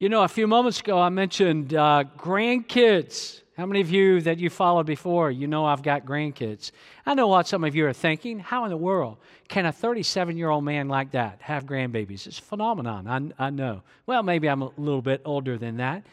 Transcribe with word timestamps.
You 0.00 0.08
know, 0.08 0.22
a 0.22 0.28
few 0.28 0.46
moments 0.46 0.78
ago 0.78 0.96
I 0.96 1.08
mentioned 1.08 1.74
uh, 1.74 2.04
grandkids. 2.16 3.40
How 3.56 3.66
many 3.66 3.80
of 3.80 3.90
you 3.90 4.20
that 4.20 4.38
you 4.38 4.48
followed 4.48 4.86
before, 4.86 5.28
you 5.32 5.48
know 5.48 5.64
I've 5.64 5.82
got 5.82 6.04
grandkids? 6.04 6.70
I 7.04 7.14
know 7.14 7.26
what 7.26 7.48
some 7.48 7.64
of 7.64 7.74
you 7.74 7.84
are 7.84 7.92
thinking. 7.92 8.38
How 8.38 8.62
in 8.62 8.70
the 8.70 8.76
world 8.76 9.18
can 9.48 9.66
a 9.66 9.72
37 9.72 10.36
year 10.36 10.50
old 10.50 10.62
man 10.62 10.86
like 10.86 11.10
that 11.10 11.38
have 11.40 11.66
grandbabies? 11.66 12.28
It's 12.28 12.38
a 12.38 12.42
phenomenon, 12.42 13.34
I, 13.40 13.46
I 13.46 13.50
know. 13.50 13.82
Well, 14.06 14.22
maybe 14.22 14.48
I'm 14.48 14.62
a 14.62 14.70
little 14.76 15.02
bit 15.02 15.20
older 15.24 15.58
than 15.58 15.78
that. 15.78 16.06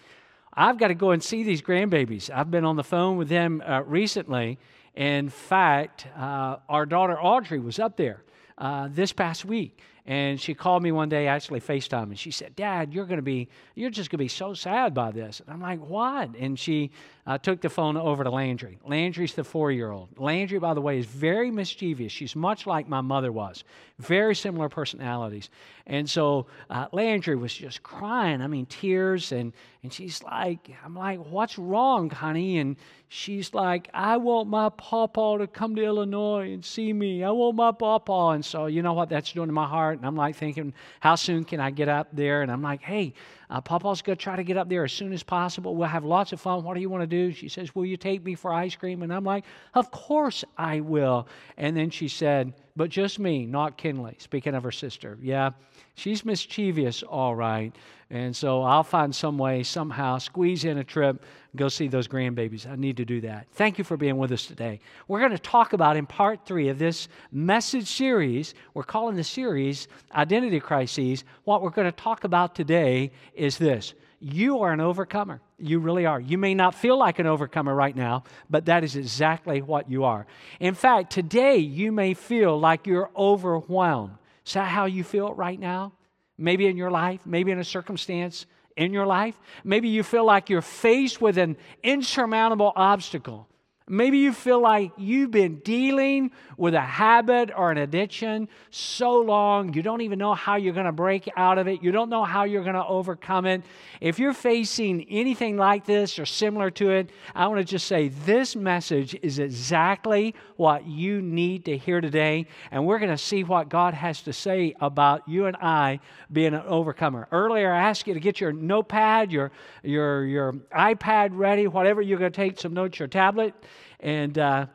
I've 0.52 0.80
got 0.80 0.88
to 0.88 0.96
go 0.96 1.12
and 1.12 1.22
see 1.22 1.44
these 1.44 1.62
grandbabies. 1.62 2.32
I've 2.32 2.50
been 2.50 2.66
on 2.66 2.78
the 2.78 2.84
phone 2.84 3.18
with 3.18 3.30
them 3.30 3.62
uh, 3.64 3.84
recently. 3.84 4.58
In 4.96 5.30
fact, 5.30 6.08
uh, 6.18 6.56
our 6.68 6.88
daughter 6.88 7.22
Audrey 7.22 7.60
was 7.60 7.78
up 7.78 7.98
there 7.98 8.24
uh, 8.58 8.88
this 8.92 9.14
past 9.14 9.46
week 9.46 9.80
and 10.06 10.40
she 10.40 10.54
called 10.54 10.84
me 10.84 10.92
one 10.92 11.10
day, 11.10 11.28
actually 11.28 11.62
FaceTime, 11.62 12.04
and 12.04 12.20
she 12.20 12.30
said, 12.30 12.56
Dad, 12.56 12.94
you're 12.94 13.06
going 13.06 13.18
to 13.18 13.24
be, 13.24 13.48
you're 13.74 13.90
just 13.90 14.12
going 14.12 14.20
to 14.20 14.24
be 14.24 14.28
so 14.28 14.54
sad 14.54 14.94
by 14.94 15.12
this. 15.12 15.40
And 15.40 15.50
I'm 15.50 15.62
like, 15.62 15.80
what? 15.80 16.36
And 16.38 16.60
she 16.60 16.92
uh, 17.28 17.40
took 17.40 17.60
the 17.62 17.70
phone 17.70 17.98
over 17.98 18.24
to 18.24 18.30
Landry. 18.30 18.78
Landry's 18.86 19.34
the 19.34 19.44
four 19.44 19.72
year 19.72 19.90
old. 19.92 20.10
Landry, 20.20 20.60
by 20.60 20.76
the 20.76 20.82
way, 20.82 21.00
is 21.00 21.08
very 21.08 21.50
mischievous. 21.50 22.12
She's 22.12 22.36
much 22.36 22.68
like 22.68 22.88
my 22.88 23.02
mother 23.02 23.32
was, 23.32 23.64
very 23.98 24.36
similar 24.36 24.70
personalities. 24.70 25.50
And 25.88 26.08
so 26.08 26.46
uh, 26.70 26.88
Landry 26.92 27.36
was 27.36 27.54
just 27.54 27.82
crying, 27.82 28.42
I 28.42 28.48
mean, 28.48 28.68
tears. 28.68 29.32
And, 29.32 29.54
and 29.82 29.92
she's 29.92 30.22
like, 30.22 30.70
I'm 30.84 30.96
like, 30.96 31.20
what's 31.20 31.58
wrong, 31.58 32.12
honey? 32.12 32.60
And 32.60 32.76
she's 33.08 33.56
like, 33.56 33.90
I 33.92 34.18
want 34.18 34.48
my 34.48 34.70
papa 34.70 35.38
to 35.40 35.48
come 35.48 35.76
to 35.78 35.84
Illinois 35.84 36.54
and 36.54 36.64
see 36.64 36.94
me. 36.94 37.24
I 37.24 37.32
want 37.32 37.56
my 37.56 37.72
papa. 37.72 38.34
And 38.36 38.46
so, 38.46 38.68
you 38.68 38.84
know 38.84 38.94
what 38.94 39.10
that's 39.10 39.32
doing 39.32 39.48
to 39.48 39.54
my 39.54 39.68
heart? 39.68 39.98
And 39.98 40.06
I'm 40.06 40.16
like 40.16 40.36
thinking, 40.36 40.74
how 41.00 41.16
soon 41.16 41.44
can 41.44 41.60
I 41.60 41.72
get 41.72 41.90
up 41.90 42.10
there? 42.14 42.44
And 42.44 42.52
I'm 42.52 42.62
like, 42.62 42.82
hey, 42.82 43.16
uh, 43.50 43.62
Papa's 43.62 44.02
going 44.02 44.18
to 44.18 44.24
try 44.24 44.36
to 44.36 44.44
get 44.44 44.58
up 44.58 44.70
there 44.70 44.84
as 44.84 44.92
soon 44.92 45.14
as 45.14 45.24
possible. 45.24 45.76
We'll 45.76 45.88
have 45.88 46.06
lots 46.06 46.34
of 46.34 46.42
fun. 46.42 46.64
What 46.64 46.74
do 46.74 46.82
you 46.82 46.90
want 46.90 47.04
to 47.04 47.08
do? 47.08 47.32
She 47.32 47.50
says, 47.50 47.76
Will 47.76 47.86
you 47.86 47.98
take 47.98 48.24
me 48.24 48.36
for 48.36 48.54
ice 48.54 48.76
cream? 48.76 49.04
And 49.04 49.14
I'm 49.14 49.24
like, 49.24 49.46
Of 49.74 49.92
course 49.92 50.44
I 50.58 50.80
will. 50.80 51.28
And 51.58 51.76
then 51.76 51.90
she 51.90 52.08
said, 52.08 52.54
But 52.78 52.90
just 52.90 53.20
me, 53.20 53.46
not 53.46 53.78
Kinley. 53.78 54.16
Speaking 54.20 54.54
of 54.54 54.64
her 54.64 54.72
sister. 54.72 55.18
Yeah, 55.22 55.52
she's 55.96 56.26
mischievous, 56.26 57.04
all 57.04 57.34
right. 57.34 57.74
And 58.10 58.36
so 58.36 58.62
I'll 58.64 58.84
find 58.84 59.16
some 59.16 59.38
way, 59.38 59.64
somehow, 59.64 60.18
squeeze 60.18 60.66
in 60.66 60.78
a 60.78 60.84
trip, 60.84 61.24
go 61.56 61.70
see 61.70 61.88
those 61.88 62.08
grandbabies. 62.08 62.70
I 62.70 62.76
need 62.76 62.98
to 62.98 63.06
do 63.06 63.22
that. 63.22 63.48
Thank 63.54 63.78
you 63.78 63.84
for 63.84 63.96
being 63.96 64.18
with 64.18 64.32
us 64.32 64.46
today. 64.46 64.82
We're 65.08 65.20
going 65.20 65.32
to 65.32 65.40
talk 65.40 65.74
about 65.74 65.96
in 65.96 66.06
part 66.06 66.46
three 66.46 66.68
of 66.68 66.78
this 66.78 67.08
message 67.32 67.88
series, 67.88 68.54
we're 68.74 68.84
calling 68.84 69.16
the 69.16 69.24
series 69.24 69.88
Identity 70.14 70.60
Crises. 70.60 71.24
What 71.46 71.62
we're 71.62 71.70
going 71.70 71.88
to 71.88 71.92
talk 71.94 72.26
about 72.26 72.56
today 72.56 73.12
is 73.34 73.58
this 73.58 73.94
you 74.20 74.60
are 74.60 74.72
an 74.72 74.82
overcomer. 74.82 75.42
You 75.58 75.80
really 75.80 76.06
are. 76.06 76.20
You 76.20 76.38
may 76.38 76.54
not 76.54 76.76
feel 76.76 76.98
like 76.98 77.20
an 77.20 77.28
overcomer 77.28 77.74
right 77.74 77.96
now, 77.96 78.24
but 78.50 78.66
that 78.66 78.84
is 78.84 78.96
exactly 78.96 79.62
what 79.62 79.90
you 79.90 80.04
are. 80.04 80.26
In 80.60 80.74
fact, 80.74 81.12
today 81.12 81.58
you 81.58 81.92
may 81.92 82.14
feel 82.14 82.60
like 82.60 82.88
you're 82.88 83.10
overwhelmed. 83.16 84.18
Is 84.46 84.54
that 84.54 84.68
how 84.68 84.86
you 84.86 85.04
feel 85.04 85.34
right 85.34 85.60
now? 85.60 85.94
maybe 86.38 86.68
in 86.68 86.78
your 86.78 86.92
life, 86.92 87.22
maybe 87.26 87.52
in 87.52 87.60
a 87.60 87.64
circumstance 87.64 88.46
in 88.76 88.92
your 88.92 89.06
life. 89.06 89.40
Maybe 89.64 89.88
you 89.90 90.04
feel 90.04 90.26
like 90.26 90.50
you're 90.50 90.62
faced 90.62 91.22
with 91.22 91.38
an 91.38 91.58
insurmountable 91.84 92.74
obstacle. 92.76 93.48
Maybe 93.88 94.18
you 94.18 94.34
feel 94.34 94.60
like 94.60 94.94
you've 94.98 95.30
been 95.30 95.60
dealing 95.60 96.32
with 96.58 96.74
a 96.74 96.82
habit 96.82 97.52
or 97.56 97.70
an 97.70 97.78
addiction 97.78 98.50
so 98.72 99.22
long, 99.22 99.76
you 99.76 99.84
don't 99.84 100.02
even 100.02 100.18
know 100.18 100.34
how 100.34 100.56
you're 100.56 100.74
going 100.74 100.88
to 100.88 100.92
break 100.92 101.30
out 101.38 101.60
of 101.60 101.68
it. 101.68 101.84
You 101.84 101.92
don't 101.92 102.10
know 102.10 102.24
how 102.24 102.46
you're 102.46 102.64
going 102.64 102.74
to 102.74 102.86
overcome 102.86 103.46
it. 103.46 103.62
If 104.02 104.18
you're 104.18 104.34
facing 104.34 105.06
anything 105.08 105.56
like 105.56 105.86
this 105.86 106.18
or 106.18 106.26
similar 106.26 106.72
to 106.72 106.90
it, 106.90 107.12
I 107.36 107.46
want 107.46 107.60
to 107.60 107.64
just 107.64 107.86
say 107.86 108.08
this 108.08 108.56
message 108.56 109.16
is 109.22 109.38
exactly 109.38 110.34
what 110.56 110.88
you 110.88 111.22
need 111.22 111.66
to 111.66 111.78
hear 111.78 112.02
today. 112.02 112.48
And 112.72 112.88
we're 112.88 113.00
going 113.00 113.12
to 113.12 113.20
see 113.20 113.44
what 113.44 113.70
God 113.70 113.94
has 113.94 114.24
to 114.24 114.34
say 114.34 114.74
about 114.82 115.28
you 115.28 115.46
and 115.46 115.58
I 115.58 116.00
being 116.32 116.56
an 116.56 116.64
overcomer. 116.66 117.28
Earlier, 117.32 117.72
I 117.72 117.84
asked 117.84 118.08
you 118.08 118.16
to 118.16 118.20
get 118.20 118.42
your 118.42 118.52
notepad, 118.52 119.32
your, 119.32 119.52
your, 119.84 120.26
your 120.26 120.54
iPad 120.76 121.30
ready, 121.34 121.68
whatever 121.68 122.02
you're 122.02 122.18
going 122.18 122.32
to 122.32 122.36
take, 122.36 122.60
some 122.60 122.74
notes, 122.74 122.98
your 122.98 123.08
tablet. 123.08 123.54
And 124.00 124.38
uh, 124.38 124.68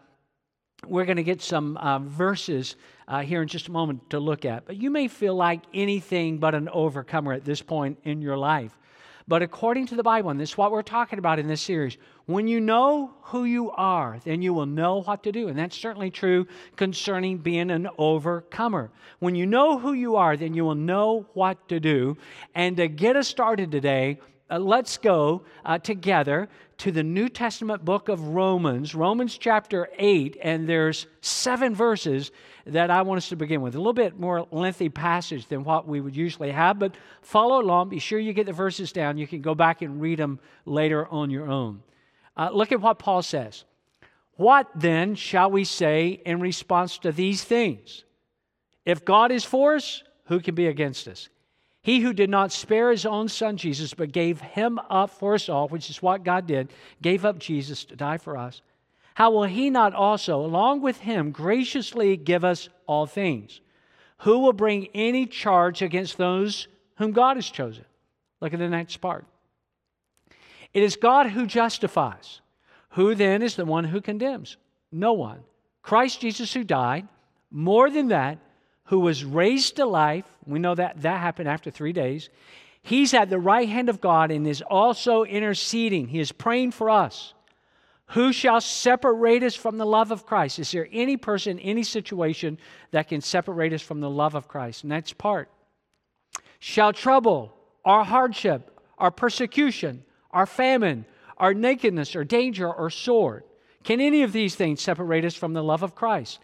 we're 0.86 1.04
going 1.04 1.16
to 1.16 1.22
get 1.22 1.42
some 1.42 1.76
uh, 1.76 1.98
verses 1.98 2.76
uh, 3.06 3.20
here 3.20 3.42
in 3.42 3.48
just 3.48 3.68
a 3.68 3.72
moment 3.72 4.08
to 4.10 4.20
look 4.20 4.44
at. 4.44 4.66
But 4.66 4.76
you 4.76 4.90
may 4.90 5.08
feel 5.08 5.34
like 5.34 5.62
anything 5.74 6.38
but 6.38 6.54
an 6.54 6.68
overcomer 6.70 7.32
at 7.32 7.44
this 7.44 7.60
point 7.60 7.98
in 8.04 8.22
your 8.22 8.36
life. 8.36 8.76
But 9.28 9.42
according 9.42 9.86
to 9.86 9.94
the 9.94 10.02
Bible, 10.02 10.30
and 10.30 10.40
this 10.40 10.50
is 10.50 10.58
what 10.58 10.72
we're 10.72 10.82
talking 10.82 11.20
about 11.20 11.38
in 11.38 11.46
this 11.46 11.60
series, 11.60 11.98
when 12.26 12.48
you 12.48 12.60
know 12.60 13.14
who 13.22 13.44
you 13.44 13.70
are, 13.70 14.18
then 14.24 14.42
you 14.42 14.52
will 14.52 14.66
know 14.66 15.02
what 15.02 15.22
to 15.22 15.30
do. 15.30 15.46
And 15.46 15.56
that's 15.56 15.76
certainly 15.76 16.10
true 16.10 16.48
concerning 16.74 17.38
being 17.38 17.70
an 17.70 17.88
overcomer. 17.96 18.90
When 19.20 19.36
you 19.36 19.46
know 19.46 19.78
who 19.78 19.92
you 19.92 20.16
are, 20.16 20.36
then 20.36 20.54
you 20.54 20.64
will 20.64 20.74
know 20.74 21.26
what 21.34 21.68
to 21.68 21.78
do. 21.78 22.16
And 22.56 22.76
to 22.78 22.88
get 22.88 23.14
us 23.14 23.28
started 23.28 23.70
today, 23.70 24.18
uh, 24.50 24.58
let's 24.58 24.98
go 24.98 25.42
uh, 25.64 25.78
together 25.78 26.48
to 26.80 26.90
the 26.90 27.02
New 27.02 27.28
Testament 27.28 27.84
book 27.84 28.08
of 28.08 28.28
Romans, 28.28 28.94
Romans 28.94 29.36
chapter 29.36 29.90
8, 29.98 30.38
and 30.40 30.66
there's 30.66 31.06
seven 31.20 31.74
verses 31.74 32.32
that 32.64 32.90
I 32.90 33.02
want 33.02 33.18
us 33.18 33.28
to 33.28 33.36
begin 33.36 33.60
with. 33.60 33.74
A 33.74 33.78
little 33.78 33.92
bit 33.92 34.18
more 34.18 34.46
lengthy 34.50 34.88
passage 34.88 35.46
than 35.46 35.62
what 35.62 35.86
we 35.86 36.00
would 36.00 36.16
usually 36.16 36.50
have, 36.50 36.78
but 36.78 36.94
follow 37.20 37.60
along. 37.60 37.90
Be 37.90 37.98
sure 37.98 38.18
you 38.18 38.32
get 38.32 38.46
the 38.46 38.54
verses 38.54 38.92
down. 38.92 39.18
You 39.18 39.26
can 39.26 39.42
go 39.42 39.54
back 39.54 39.82
and 39.82 40.00
read 40.00 40.18
them 40.18 40.40
later 40.64 41.06
on 41.08 41.28
your 41.28 41.50
own. 41.50 41.82
Uh, 42.34 42.48
look 42.50 42.72
at 42.72 42.80
what 42.80 42.98
Paul 42.98 43.20
says. 43.20 43.64
What 44.36 44.66
then 44.74 45.16
shall 45.16 45.50
we 45.50 45.64
say 45.64 46.22
in 46.24 46.40
response 46.40 46.96
to 47.00 47.12
these 47.12 47.44
things? 47.44 48.04
If 48.86 49.04
God 49.04 49.32
is 49.32 49.44
for 49.44 49.74
us, 49.74 50.02
who 50.28 50.40
can 50.40 50.54
be 50.54 50.66
against 50.66 51.08
us? 51.08 51.28
He 51.82 52.00
who 52.00 52.12
did 52.12 52.28
not 52.28 52.52
spare 52.52 52.90
his 52.90 53.06
own 53.06 53.28
son 53.28 53.56
Jesus, 53.56 53.94
but 53.94 54.12
gave 54.12 54.40
him 54.40 54.78
up 54.90 55.10
for 55.10 55.34
us 55.34 55.48
all, 55.48 55.68
which 55.68 55.88
is 55.88 56.02
what 56.02 56.24
God 56.24 56.46
did, 56.46 56.72
gave 57.00 57.24
up 57.24 57.38
Jesus 57.38 57.84
to 57.84 57.96
die 57.96 58.18
for 58.18 58.36
us. 58.36 58.60
How 59.14 59.30
will 59.30 59.44
he 59.44 59.70
not 59.70 59.94
also, 59.94 60.40
along 60.40 60.82
with 60.82 60.98
him, 60.98 61.30
graciously 61.30 62.16
give 62.16 62.44
us 62.44 62.68
all 62.86 63.06
things? 63.06 63.60
Who 64.18 64.40
will 64.40 64.52
bring 64.52 64.88
any 64.94 65.26
charge 65.26 65.80
against 65.80 66.18
those 66.18 66.68
whom 66.96 67.12
God 67.12 67.36
has 67.36 67.48
chosen? 67.48 67.84
Look 68.40 68.52
at 68.52 68.58
the 68.58 68.68
next 68.68 68.98
part. 68.98 69.24
It 70.72 70.82
is 70.82 70.96
God 70.96 71.30
who 71.30 71.46
justifies. 71.46 72.40
Who 72.90 73.14
then 73.14 73.42
is 73.42 73.56
the 73.56 73.64
one 73.64 73.84
who 73.84 74.00
condemns? 74.00 74.56
No 74.92 75.14
one. 75.14 75.40
Christ 75.82 76.20
Jesus 76.20 76.52
who 76.52 76.64
died, 76.64 77.08
more 77.50 77.90
than 77.90 78.08
that, 78.08 78.38
who 78.90 78.98
was 78.98 79.24
raised 79.24 79.76
to 79.76 79.86
life. 79.86 80.24
We 80.46 80.58
know 80.58 80.74
that 80.74 81.02
that 81.02 81.20
happened 81.20 81.48
after 81.48 81.70
three 81.70 81.92
days. 81.92 82.28
He's 82.82 83.14
at 83.14 83.30
the 83.30 83.38
right 83.38 83.68
hand 83.68 83.88
of 83.88 84.00
God 84.00 84.32
and 84.32 84.48
is 84.48 84.62
also 84.62 85.22
interceding. 85.22 86.08
He 86.08 86.18
is 86.18 86.32
praying 86.32 86.72
for 86.72 86.90
us. 86.90 87.32
Who 88.06 88.32
shall 88.32 88.60
separate 88.60 89.44
us 89.44 89.54
from 89.54 89.78
the 89.78 89.86
love 89.86 90.10
of 90.10 90.26
Christ? 90.26 90.58
Is 90.58 90.72
there 90.72 90.88
any 90.90 91.16
person, 91.16 91.60
any 91.60 91.84
situation 91.84 92.58
that 92.90 93.06
can 93.06 93.20
separate 93.20 93.72
us 93.72 93.80
from 93.80 94.00
the 94.00 94.10
love 94.10 94.34
of 94.34 94.48
Christ? 94.48 94.84
Next 94.84 95.16
part. 95.16 95.48
Shall 96.58 96.92
trouble, 96.92 97.54
our 97.84 98.02
hardship, 98.02 98.76
our 98.98 99.12
persecution, 99.12 100.02
our 100.32 100.46
famine, 100.46 101.04
our 101.36 101.54
nakedness, 101.54 102.16
or 102.16 102.24
danger, 102.24 102.68
or 102.68 102.90
sword, 102.90 103.44
can 103.84 104.00
any 104.00 104.24
of 104.24 104.32
these 104.32 104.56
things 104.56 104.80
separate 104.80 105.24
us 105.24 105.36
from 105.36 105.52
the 105.52 105.62
love 105.62 105.84
of 105.84 105.94
Christ? 105.94 106.40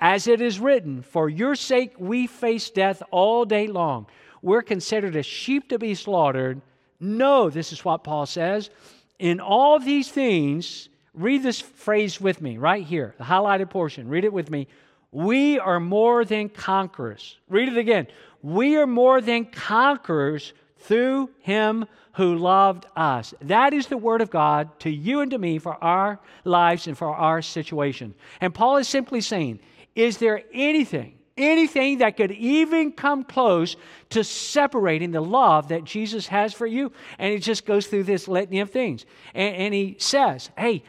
As 0.00 0.26
it 0.26 0.40
is 0.40 0.60
written, 0.60 1.02
For 1.02 1.28
your 1.28 1.54
sake 1.54 1.94
we 1.98 2.26
face 2.26 2.70
death 2.70 3.02
all 3.10 3.44
day 3.44 3.66
long. 3.66 4.06
We're 4.42 4.62
considered 4.62 5.16
a 5.16 5.22
sheep 5.22 5.68
to 5.70 5.78
be 5.78 5.94
slaughtered. 5.94 6.60
No, 7.00 7.50
this 7.50 7.72
is 7.72 7.84
what 7.84 8.04
Paul 8.04 8.26
says. 8.26 8.70
In 9.18 9.40
all 9.40 9.78
these 9.80 10.10
things, 10.10 10.88
read 11.14 11.42
this 11.42 11.60
phrase 11.60 12.20
with 12.20 12.40
me 12.40 12.58
right 12.58 12.84
here, 12.84 13.14
the 13.18 13.24
highlighted 13.24 13.70
portion. 13.70 14.08
Read 14.08 14.24
it 14.24 14.32
with 14.32 14.50
me. 14.50 14.68
We 15.10 15.58
are 15.58 15.80
more 15.80 16.24
than 16.24 16.48
conquerors. 16.48 17.36
Read 17.48 17.68
it 17.68 17.78
again. 17.78 18.06
We 18.42 18.76
are 18.76 18.86
more 18.86 19.20
than 19.20 19.46
conquerors 19.46 20.52
through 20.78 21.30
him 21.40 21.86
who 22.12 22.36
loved 22.36 22.86
us. 22.96 23.34
That 23.40 23.72
is 23.72 23.86
the 23.86 23.96
word 23.96 24.20
of 24.20 24.30
God 24.30 24.78
to 24.80 24.90
you 24.90 25.20
and 25.20 25.30
to 25.30 25.38
me 25.38 25.58
for 25.58 25.82
our 25.82 26.20
lives 26.44 26.86
and 26.86 26.96
for 26.96 27.14
our 27.14 27.42
situation. 27.42 28.14
And 28.40 28.54
Paul 28.54 28.76
is 28.76 28.88
simply 28.88 29.20
saying, 29.20 29.60
is 29.98 30.18
there 30.18 30.44
anything, 30.54 31.18
anything 31.36 31.98
that 31.98 32.16
could 32.16 32.30
even 32.30 32.92
come 32.92 33.24
close 33.24 33.74
to 34.10 34.22
separating 34.22 35.10
the 35.10 35.20
love 35.20 35.68
that 35.70 35.82
Jesus 35.82 36.28
has 36.28 36.54
for 36.54 36.68
you? 36.68 36.92
And 37.18 37.32
he 37.32 37.40
just 37.40 37.66
goes 37.66 37.88
through 37.88 38.04
this 38.04 38.28
litany 38.28 38.60
of 38.60 38.70
things. 38.70 39.04
And, 39.34 39.56
and 39.56 39.74
he 39.74 39.96
says, 39.98 40.50
hey, 40.56 40.84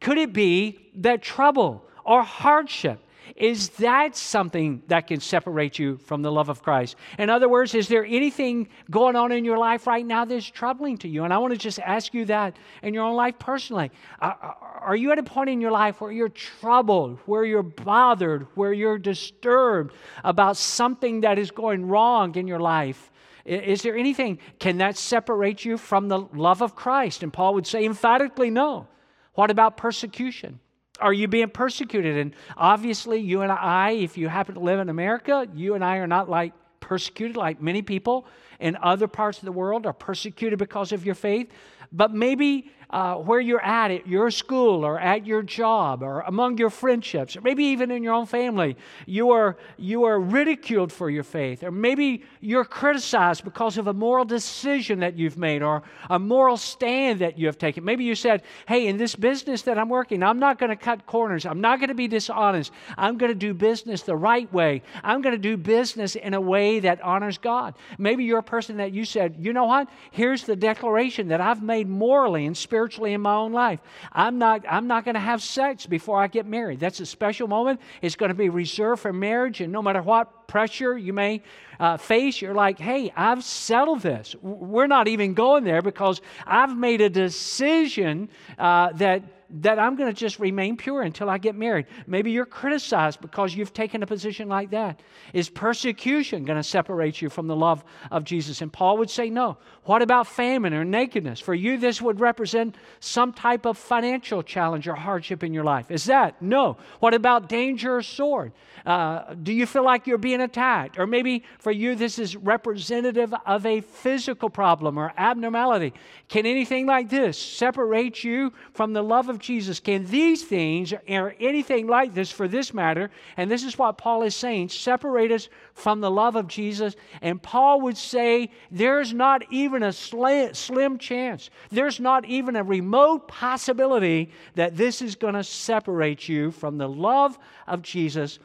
could 0.00 0.16
it 0.16 0.32
be 0.32 0.90
that 0.94 1.20
trouble 1.20 1.84
or 2.02 2.22
hardship 2.22 2.98
Is 3.34 3.70
that 3.70 4.16
something 4.16 4.82
that 4.86 5.08
can 5.08 5.20
separate 5.20 5.78
you 5.78 5.96
from 5.98 6.22
the 6.22 6.30
love 6.30 6.48
of 6.48 6.62
Christ? 6.62 6.96
In 7.18 7.30
other 7.30 7.48
words, 7.48 7.74
is 7.74 7.88
there 7.88 8.04
anything 8.04 8.68
going 8.90 9.16
on 9.16 9.32
in 9.32 9.44
your 9.44 9.58
life 9.58 9.86
right 9.86 10.06
now 10.06 10.24
that's 10.24 10.46
troubling 10.46 10.98
to 10.98 11.08
you? 11.08 11.24
And 11.24 11.32
I 11.32 11.38
want 11.38 11.52
to 11.52 11.58
just 11.58 11.78
ask 11.80 12.14
you 12.14 12.24
that 12.26 12.56
in 12.82 12.94
your 12.94 13.04
own 13.04 13.16
life 13.16 13.38
personally. 13.38 13.90
Are 14.20 14.75
you 14.94 15.10
at 15.10 15.18
a 15.18 15.22
point 15.22 15.50
in 15.50 15.60
your 15.60 15.72
life 15.72 16.00
where 16.00 16.12
you're 16.12 16.28
troubled, 16.28 17.18
where 17.26 17.44
you're 17.44 17.62
bothered, 17.62 18.46
where 18.54 18.72
you're 18.72 18.98
disturbed 18.98 19.94
about 20.22 20.56
something 20.56 21.22
that 21.22 21.38
is 21.38 21.50
going 21.50 21.86
wrong 21.86 22.36
in 22.36 22.46
your 22.46 22.60
life? 22.60 23.10
Is 23.44 23.82
there 23.82 23.96
anything, 23.96 24.38
can 24.58 24.78
that 24.78 24.96
separate 24.96 25.64
you 25.64 25.78
from 25.78 26.08
the 26.08 26.18
love 26.18 26.62
of 26.62 26.74
Christ? 26.74 27.22
And 27.22 27.32
Paul 27.32 27.54
would 27.54 27.66
say 27.66 27.84
emphatically 27.84 28.50
no. 28.50 28.86
What 29.34 29.50
about 29.50 29.76
persecution? 29.76 30.60
Are 31.00 31.12
you 31.12 31.28
being 31.28 31.50
persecuted? 31.50 32.16
And 32.16 32.34
obviously, 32.56 33.18
you 33.18 33.42
and 33.42 33.52
I, 33.52 33.90
if 33.92 34.16
you 34.16 34.28
happen 34.28 34.54
to 34.54 34.60
live 34.60 34.80
in 34.80 34.88
America, 34.88 35.46
you 35.54 35.74
and 35.74 35.84
I 35.84 35.96
are 35.96 36.06
not 36.06 36.28
like 36.28 36.52
persecuted 36.80 37.36
like 37.36 37.60
many 37.60 37.82
people 37.82 38.26
in 38.60 38.76
other 38.82 39.08
parts 39.08 39.38
of 39.38 39.44
the 39.44 39.52
world 39.52 39.86
are 39.86 39.92
persecuted 39.92 40.58
because 40.58 40.92
of 40.92 41.04
your 41.04 41.14
faith. 41.14 41.50
But 41.92 42.12
maybe 42.12 42.70
uh, 42.90 43.16
where 43.16 43.40
you're 43.40 43.64
at 43.64 43.90
at 43.90 44.06
your 44.06 44.30
school 44.30 44.84
or 44.84 44.98
at 44.98 45.26
your 45.26 45.42
job 45.42 46.02
or 46.02 46.20
among 46.20 46.56
your 46.56 46.70
friendships 46.70 47.36
or 47.36 47.40
maybe 47.40 47.64
even 47.64 47.90
in 47.90 48.02
your 48.02 48.14
own 48.14 48.26
family 48.26 48.76
you 49.06 49.30
are 49.32 49.56
you 49.76 50.04
are 50.04 50.20
ridiculed 50.20 50.92
for 50.92 51.10
your 51.10 51.24
faith. 51.24 51.64
Or 51.64 51.72
maybe 51.72 52.22
you're 52.40 52.64
criticized 52.64 53.42
because 53.42 53.76
of 53.76 53.88
a 53.88 53.92
moral 53.92 54.24
decision 54.24 55.00
that 55.00 55.16
you've 55.16 55.36
made 55.36 55.62
or 55.62 55.82
a 56.08 56.18
moral 56.18 56.56
stand 56.56 57.20
that 57.20 57.38
you 57.38 57.46
have 57.46 57.58
taken. 57.58 57.84
Maybe 57.84 58.04
you 58.04 58.14
said 58.14 58.42
hey 58.68 58.86
in 58.86 58.96
this 58.96 59.16
business 59.16 59.62
that 59.62 59.78
i'm 59.78 59.88
working 59.88 60.22
i'm 60.22 60.38
not 60.38 60.58
going 60.58 60.70
to 60.70 60.76
cut 60.76 61.06
corners. 61.06 61.44
I'm 61.44 61.60
not 61.60 61.80
going 61.80 61.88
to 61.88 61.94
be 61.94 62.06
dishonest. 62.08 62.72
I'm 62.96 63.18
going 63.18 63.32
to 63.32 63.38
do 63.38 63.52
business 63.52 64.02
the 64.02 64.16
right 64.16 64.50
way. 64.52 64.82
I'm 65.02 65.22
going 65.22 65.34
to 65.34 65.40
do 65.40 65.56
business 65.56 66.14
in 66.14 66.34
a 66.34 66.40
way 66.40 66.80
that 66.80 67.02
honors 67.02 67.38
god. 67.38 67.74
Maybe 67.98 68.24
you're 68.24 68.38
a 68.38 68.44
person 68.44 68.76
that 68.76 68.92
you 68.92 69.04
said 69.04 69.36
you 69.40 69.52
know 69.52 69.64
what? 69.64 69.88
Here's 70.12 70.44
the 70.44 70.54
declaration 70.54 71.28
that 71.28 71.40
i've 71.40 71.62
made 71.62 71.88
morally 71.88 72.46
and 72.46 72.56
spiritually 72.56 72.75
spiritually 72.76 73.14
in 73.14 73.22
my 73.22 73.34
own 73.34 73.54
life. 73.54 73.80
I'm 74.12 74.36
not, 74.36 74.62
I'm 74.68 74.86
not 74.86 75.06
going 75.06 75.14
to 75.14 75.20
have 75.20 75.42
sex 75.42 75.86
before 75.86 76.20
I 76.20 76.26
get 76.26 76.44
married. 76.44 76.78
That's 76.78 77.00
a 77.00 77.06
special 77.06 77.48
moment. 77.48 77.80
It's 78.02 78.16
going 78.16 78.28
to 78.28 78.34
be 78.34 78.50
reserved 78.50 79.00
for 79.00 79.14
marriage, 79.14 79.62
and 79.62 79.72
no 79.72 79.80
matter 79.80 80.02
what 80.02 80.45
pressure 80.46 80.96
you 80.96 81.12
may 81.12 81.42
uh, 81.78 81.96
face, 81.96 82.40
you're 82.40 82.54
like, 82.54 82.78
hey, 82.78 83.12
I've 83.16 83.44
settled 83.44 84.00
this. 84.00 84.34
We're 84.40 84.86
not 84.86 85.08
even 85.08 85.34
going 85.34 85.64
there 85.64 85.82
because 85.82 86.20
I've 86.46 86.76
made 86.76 87.00
a 87.00 87.10
decision 87.10 88.28
uh, 88.58 88.92
that 88.94 89.22
that 89.48 89.78
I'm 89.78 89.96
going 89.96 90.12
to 90.12 90.18
just 90.18 90.38
remain 90.38 90.76
pure 90.76 91.02
until 91.02 91.30
I 91.30 91.38
get 91.38 91.54
married. 91.54 91.86
Maybe 92.06 92.30
you're 92.30 92.46
criticized 92.46 93.20
because 93.20 93.54
you've 93.54 93.72
taken 93.72 94.02
a 94.02 94.06
position 94.06 94.48
like 94.48 94.70
that. 94.70 95.00
Is 95.32 95.48
persecution 95.48 96.44
going 96.44 96.56
to 96.56 96.64
separate 96.64 97.22
you 97.22 97.30
from 97.30 97.46
the 97.46 97.56
love 97.56 97.84
of 98.10 98.24
Jesus? 98.24 98.60
And 98.60 98.72
Paul 98.72 98.98
would 98.98 99.10
say 99.10 99.30
no. 99.30 99.58
What 99.84 100.02
about 100.02 100.26
famine 100.26 100.74
or 100.74 100.84
nakedness? 100.84 101.38
For 101.38 101.54
you, 101.54 101.78
this 101.78 102.02
would 102.02 102.18
represent 102.18 102.76
some 102.98 103.32
type 103.32 103.66
of 103.66 103.78
financial 103.78 104.42
challenge 104.42 104.88
or 104.88 104.94
hardship 104.94 105.44
in 105.44 105.54
your 105.54 105.64
life. 105.64 105.90
Is 105.90 106.06
that? 106.06 106.40
No. 106.42 106.76
What 106.98 107.14
about 107.14 107.48
danger 107.48 107.96
or 107.96 108.02
sword? 108.02 108.52
Uh, 108.84 109.34
do 109.34 109.52
you 109.52 109.66
feel 109.66 109.84
like 109.84 110.06
you're 110.06 110.18
being 110.18 110.35
attacked? 110.40 110.98
Or 110.98 111.06
maybe 111.06 111.44
for 111.60 111.70
you, 111.70 111.94
this 111.94 112.18
is 112.18 112.34
representative 112.34 113.32
of 113.46 113.64
a 113.64 113.80
physical 113.80 114.50
problem 114.50 114.98
or 114.98 115.12
abnormality. 115.16 115.92
Can 116.28 116.46
anything 116.46 116.86
like 116.86 117.08
this 117.08 117.38
separate 117.38 118.24
you 118.24 118.52
from 118.72 118.92
the 118.92 119.02
love 119.02 119.28
of 119.28 119.36
of 119.36 119.42
Jesus, 119.42 119.78
can 119.78 120.04
these 120.06 120.42
things, 120.42 120.92
or 120.92 121.34
anything 121.38 121.86
like 121.86 122.14
this 122.14 122.30
for 122.32 122.48
this 122.48 122.74
matter, 122.74 123.10
and 123.36 123.50
this 123.50 123.62
is 123.62 123.78
what 123.78 123.98
Paul 123.98 124.22
is 124.22 124.34
saying, 124.34 124.70
separate 124.70 125.30
us 125.30 125.48
from 125.74 126.00
the 126.00 126.10
love 126.10 126.34
of 126.34 126.48
Jesus? 126.48 126.96
And 127.20 127.40
Paul 127.40 127.82
would 127.82 127.96
say, 127.96 128.50
there's 128.70 129.12
not 129.12 129.44
even 129.52 129.82
a 129.82 129.92
slim 129.92 130.98
chance, 130.98 131.50
there's 131.70 132.00
not 132.00 132.24
even 132.24 132.56
a 132.56 132.64
remote 132.64 133.28
possibility 133.28 134.30
that 134.54 134.76
this 134.76 135.02
is 135.02 135.14
going 135.14 135.34
to 135.34 135.44
separate 135.44 136.28
you 136.28 136.50
from 136.50 136.78
the 136.78 136.88
love 136.88 137.38
of 137.66 137.82
Jesus. 137.82 138.38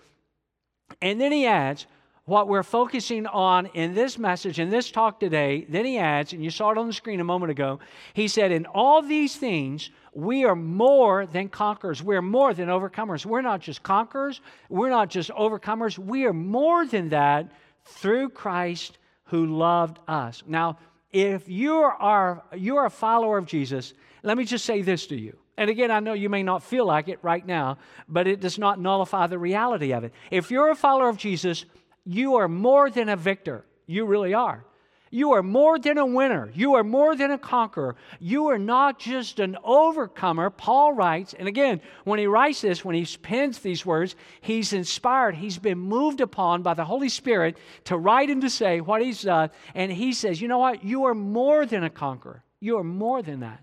And 1.01 1.19
then 1.19 1.31
he 1.31 1.45
adds, 1.45 1.87
what 2.25 2.47
we're 2.47 2.63
focusing 2.63 3.25
on 3.27 3.65
in 3.73 3.93
this 3.93 4.17
message, 4.17 4.59
in 4.59 4.69
this 4.69 4.91
talk 4.91 5.19
today, 5.19 5.65
then 5.67 5.85
he 5.85 5.97
adds, 5.97 6.33
and 6.33 6.43
you 6.43 6.51
saw 6.51 6.69
it 6.69 6.77
on 6.77 6.87
the 6.87 6.93
screen 6.93 7.19
a 7.19 7.23
moment 7.23 7.51
ago, 7.51 7.79
he 8.13 8.27
said, 8.27 8.51
In 8.51 8.65
all 8.67 9.01
these 9.01 9.35
things, 9.35 9.89
we 10.13 10.45
are 10.45 10.55
more 10.55 11.25
than 11.25 11.49
conquerors. 11.49 12.03
We're 12.03 12.21
more 12.21 12.53
than 12.53 12.69
overcomers. 12.69 13.25
We're 13.25 13.41
not 13.41 13.59
just 13.59 13.81
conquerors, 13.81 14.41
we're 14.69 14.89
not 14.89 15.09
just 15.09 15.29
overcomers. 15.31 15.97
We 15.97 16.25
are 16.25 16.33
more 16.33 16.85
than 16.85 17.09
that 17.09 17.51
through 17.85 18.29
Christ 18.29 18.97
who 19.25 19.45
loved 19.47 19.99
us. 20.07 20.43
Now, 20.45 20.77
if 21.11 21.49
you 21.49 21.73
are, 21.73 22.43
you 22.55 22.77
are 22.77 22.85
a 22.85 22.91
follower 22.91 23.37
of 23.37 23.45
Jesus, 23.45 23.93
let 24.23 24.37
me 24.37 24.45
just 24.45 24.65
say 24.65 24.81
this 24.81 25.07
to 25.07 25.15
you. 25.15 25.40
And 25.57 25.69
again, 25.69 25.91
I 25.91 25.99
know 25.99 26.13
you 26.13 26.29
may 26.29 26.43
not 26.43 26.63
feel 26.63 26.85
like 26.85 27.07
it 27.07 27.19
right 27.21 27.45
now, 27.45 27.77
but 28.07 28.27
it 28.27 28.39
does 28.39 28.57
not 28.57 28.79
nullify 28.79 29.27
the 29.27 29.37
reality 29.37 29.93
of 29.93 30.03
it. 30.03 30.13
If 30.31 30.49
you're 30.49 30.71
a 30.71 30.75
follower 30.75 31.09
of 31.09 31.17
Jesus, 31.17 31.65
you 32.05 32.35
are 32.35 32.47
more 32.47 32.89
than 32.89 33.09
a 33.09 33.15
victor. 33.15 33.65
You 33.85 34.05
really 34.05 34.33
are. 34.33 34.65
You 35.13 35.33
are 35.33 35.43
more 35.43 35.77
than 35.77 35.97
a 35.97 36.05
winner. 36.05 36.49
You 36.55 36.75
are 36.75 36.85
more 36.85 37.17
than 37.17 37.31
a 37.31 37.37
conqueror. 37.37 37.97
You 38.21 38.47
are 38.47 38.57
not 38.57 38.97
just 38.97 39.41
an 39.41 39.57
overcomer. 39.61 40.49
Paul 40.49 40.93
writes, 40.93 41.35
and 41.37 41.49
again, 41.49 41.81
when 42.05 42.17
he 42.17 42.27
writes 42.27 42.61
this, 42.61 42.85
when 42.85 42.95
he 42.95 43.05
pens 43.17 43.59
these 43.59 43.85
words, 43.85 44.15
he's 44.39 44.71
inspired. 44.71 45.35
He's 45.35 45.57
been 45.57 45.79
moved 45.79 46.21
upon 46.21 46.61
by 46.61 46.75
the 46.75 46.85
Holy 46.85 47.09
Spirit 47.09 47.57
to 47.83 47.97
write 47.97 48.29
and 48.29 48.41
to 48.41 48.49
say 48.49 48.79
what 48.79 49.01
he's 49.01 49.21
done. 49.21 49.49
And 49.75 49.91
he 49.91 50.13
says, 50.13 50.39
you 50.39 50.47
know 50.47 50.59
what? 50.59 50.85
You 50.85 51.03
are 51.03 51.13
more 51.13 51.65
than 51.65 51.83
a 51.83 51.89
conqueror. 51.89 52.41
You 52.61 52.77
are 52.77 52.83
more 52.83 53.21
than 53.21 53.41
that. 53.41 53.61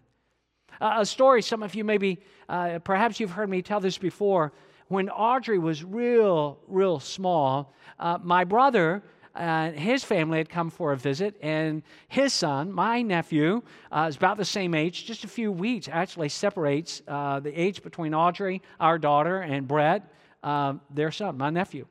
Uh, 0.80 0.96
a 0.98 1.06
story, 1.06 1.42
some 1.42 1.62
of 1.62 1.74
you 1.74 1.84
maybe, 1.84 2.20
uh, 2.48 2.78
perhaps 2.80 3.18
you've 3.18 3.30
heard 3.30 3.48
me 3.48 3.62
tell 3.62 3.80
this 3.80 3.98
before. 3.98 4.52
When 4.88 5.10
Audrey 5.10 5.58
was 5.58 5.84
real, 5.84 6.58
real 6.66 7.00
small, 7.00 7.74
uh, 7.98 8.18
my 8.22 8.44
brother 8.44 9.02
and 9.34 9.78
his 9.78 10.02
family 10.02 10.38
had 10.38 10.48
come 10.48 10.70
for 10.70 10.92
a 10.92 10.96
visit, 10.96 11.36
and 11.42 11.82
his 12.08 12.32
son, 12.32 12.72
my 12.72 13.02
nephew, 13.02 13.62
uh, 13.92 14.06
is 14.08 14.16
about 14.16 14.36
the 14.36 14.44
same 14.44 14.74
age, 14.74 15.04
just 15.04 15.24
a 15.24 15.28
few 15.28 15.52
weeks 15.52 15.88
actually 15.90 16.28
separates 16.28 17.02
uh, 17.06 17.38
the 17.38 17.52
age 17.60 17.82
between 17.82 18.14
Audrey, 18.14 18.62
our 18.80 18.98
daughter, 18.98 19.40
and 19.40 19.68
Brett, 19.68 20.12
uh, 20.42 20.74
their 20.90 21.12
son, 21.12 21.38
my 21.38 21.50
nephew. 21.50 21.86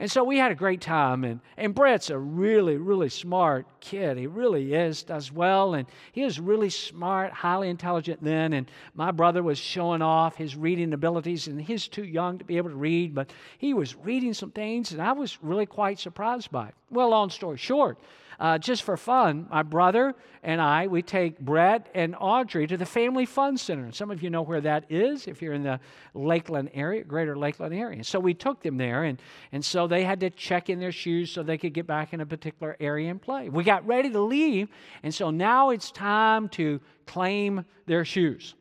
And 0.00 0.08
so 0.08 0.22
we 0.22 0.38
had 0.38 0.52
a 0.52 0.54
great 0.54 0.80
time. 0.80 1.24
And, 1.24 1.40
and 1.56 1.74
Brett's 1.74 2.10
a 2.10 2.18
really, 2.18 2.76
really 2.76 3.08
smart 3.08 3.66
kid. 3.80 4.16
He 4.16 4.28
really 4.28 4.72
is, 4.72 5.02
does 5.02 5.32
well. 5.32 5.74
And 5.74 5.88
he 6.12 6.22
was 6.22 6.38
really 6.38 6.70
smart, 6.70 7.32
highly 7.32 7.68
intelligent 7.68 8.22
then. 8.22 8.52
And 8.52 8.70
my 8.94 9.10
brother 9.10 9.42
was 9.42 9.58
showing 9.58 10.00
off 10.00 10.36
his 10.36 10.54
reading 10.54 10.92
abilities. 10.92 11.48
And 11.48 11.60
he's 11.60 11.88
too 11.88 12.04
young 12.04 12.38
to 12.38 12.44
be 12.44 12.58
able 12.58 12.70
to 12.70 12.76
read, 12.76 13.12
but 13.12 13.32
he 13.58 13.74
was 13.74 13.96
reading 13.96 14.34
some 14.34 14.52
things. 14.52 14.92
And 14.92 15.02
I 15.02 15.12
was 15.12 15.42
really 15.42 15.66
quite 15.66 15.98
surprised 15.98 16.52
by 16.52 16.68
it. 16.68 16.74
Well, 16.90 17.10
long 17.10 17.30
story 17.30 17.58
short, 17.58 17.98
uh, 18.40 18.58
just 18.58 18.82
for 18.82 18.96
fun, 18.96 19.48
my 19.50 19.62
brother 19.62 20.14
and 20.42 20.60
I, 20.60 20.86
we 20.86 21.02
take 21.02 21.40
Brett 21.40 21.88
and 21.94 22.14
Audrey 22.18 22.66
to 22.68 22.76
the 22.76 22.86
Family 22.86 23.26
Fun 23.26 23.56
Center. 23.56 23.90
Some 23.90 24.10
of 24.10 24.22
you 24.22 24.30
know 24.30 24.42
where 24.42 24.60
that 24.60 24.84
is 24.88 25.26
if 25.26 25.42
you're 25.42 25.54
in 25.54 25.64
the 25.64 25.80
Lakeland 26.14 26.70
area, 26.72 27.02
greater 27.02 27.36
Lakeland 27.36 27.74
area. 27.74 28.04
So 28.04 28.20
we 28.20 28.34
took 28.34 28.62
them 28.62 28.76
there, 28.76 29.02
and, 29.04 29.20
and 29.50 29.64
so 29.64 29.88
they 29.88 30.04
had 30.04 30.20
to 30.20 30.30
check 30.30 30.70
in 30.70 30.78
their 30.78 30.92
shoes 30.92 31.32
so 31.32 31.42
they 31.42 31.58
could 31.58 31.74
get 31.74 31.86
back 31.86 32.12
in 32.12 32.20
a 32.20 32.26
particular 32.26 32.76
area 32.78 33.10
and 33.10 33.20
play. 33.20 33.48
We 33.48 33.64
got 33.64 33.86
ready 33.86 34.10
to 34.10 34.20
leave, 34.20 34.68
and 35.02 35.12
so 35.12 35.30
now 35.30 35.70
it's 35.70 35.90
time 35.90 36.48
to 36.50 36.80
claim 37.06 37.64
their 37.86 38.04
shoes. 38.04 38.54